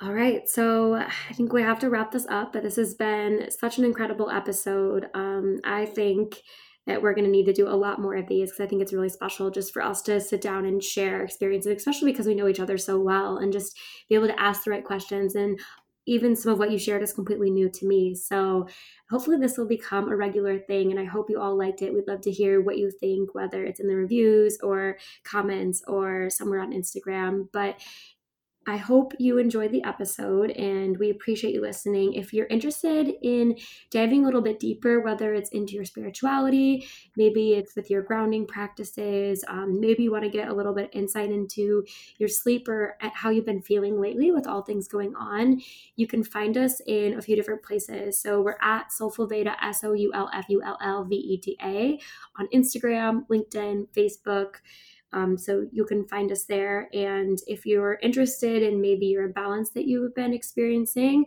[0.01, 3.49] All right, so I think we have to wrap this up, but this has been
[3.51, 5.07] such an incredible episode.
[5.15, 6.43] Um, I think
[6.87, 8.83] that we're going to need to do a lot more of these because I think
[8.83, 12.35] it's really special just for us to sit down and share experiences, especially because we
[12.35, 13.79] know each other so well and just
[14.09, 15.37] be able to ask the right questions.
[15.37, 15.61] And
[16.07, 18.15] even some of what you shared is completely new to me.
[18.15, 18.67] So
[19.09, 21.95] hopefully this will become a regular thing and I hope you all liked it.
[21.95, 26.29] We'd love to hear what you think, whether it's in the reviews or comments or
[26.31, 27.49] somewhere on Instagram.
[27.53, 27.81] But
[28.65, 32.15] I hope you enjoyed the episode and we appreciate you listening.
[32.15, 33.57] If you're interested in
[33.91, 36.87] diving a little bit deeper, whether it's into your spirituality,
[37.17, 40.91] maybe it's with your grounding practices, um, maybe you want to get a little bit
[40.93, 41.85] insight into
[42.19, 45.61] your sleep or how you've been feeling lately with all things going on,
[45.97, 48.21] you can find us in a few different places.
[48.21, 51.37] So we're at Soulfull Veda, S O U L F U L L V E
[51.37, 51.99] D A,
[52.39, 54.57] on Instagram, LinkedIn, Facebook.
[55.13, 56.89] Um, so you can find us there.
[56.93, 61.27] And if you're interested in maybe your imbalance that you've been experiencing,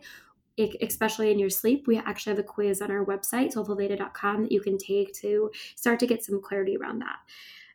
[0.80, 4.60] especially in your sleep, we actually have a quiz on our website, soulfullveda.com, that you
[4.60, 7.18] can take to start to get some clarity around that.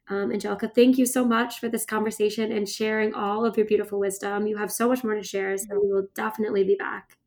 [0.09, 3.99] Um, Angelica, thank you so much for this conversation and sharing all of your beautiful
[3.99, 4.47] wisdom.
[4.47, 7.18] You have so much more to share, so we will definitely be back.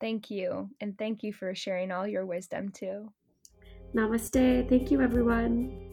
[0.00, 0.70] Thank you.
[0.80, 3.12] And thank you for sharing all your wisdom too.
[3.94, 4.68] Namaste.
[4.68, 5.89] Thank you, everyone.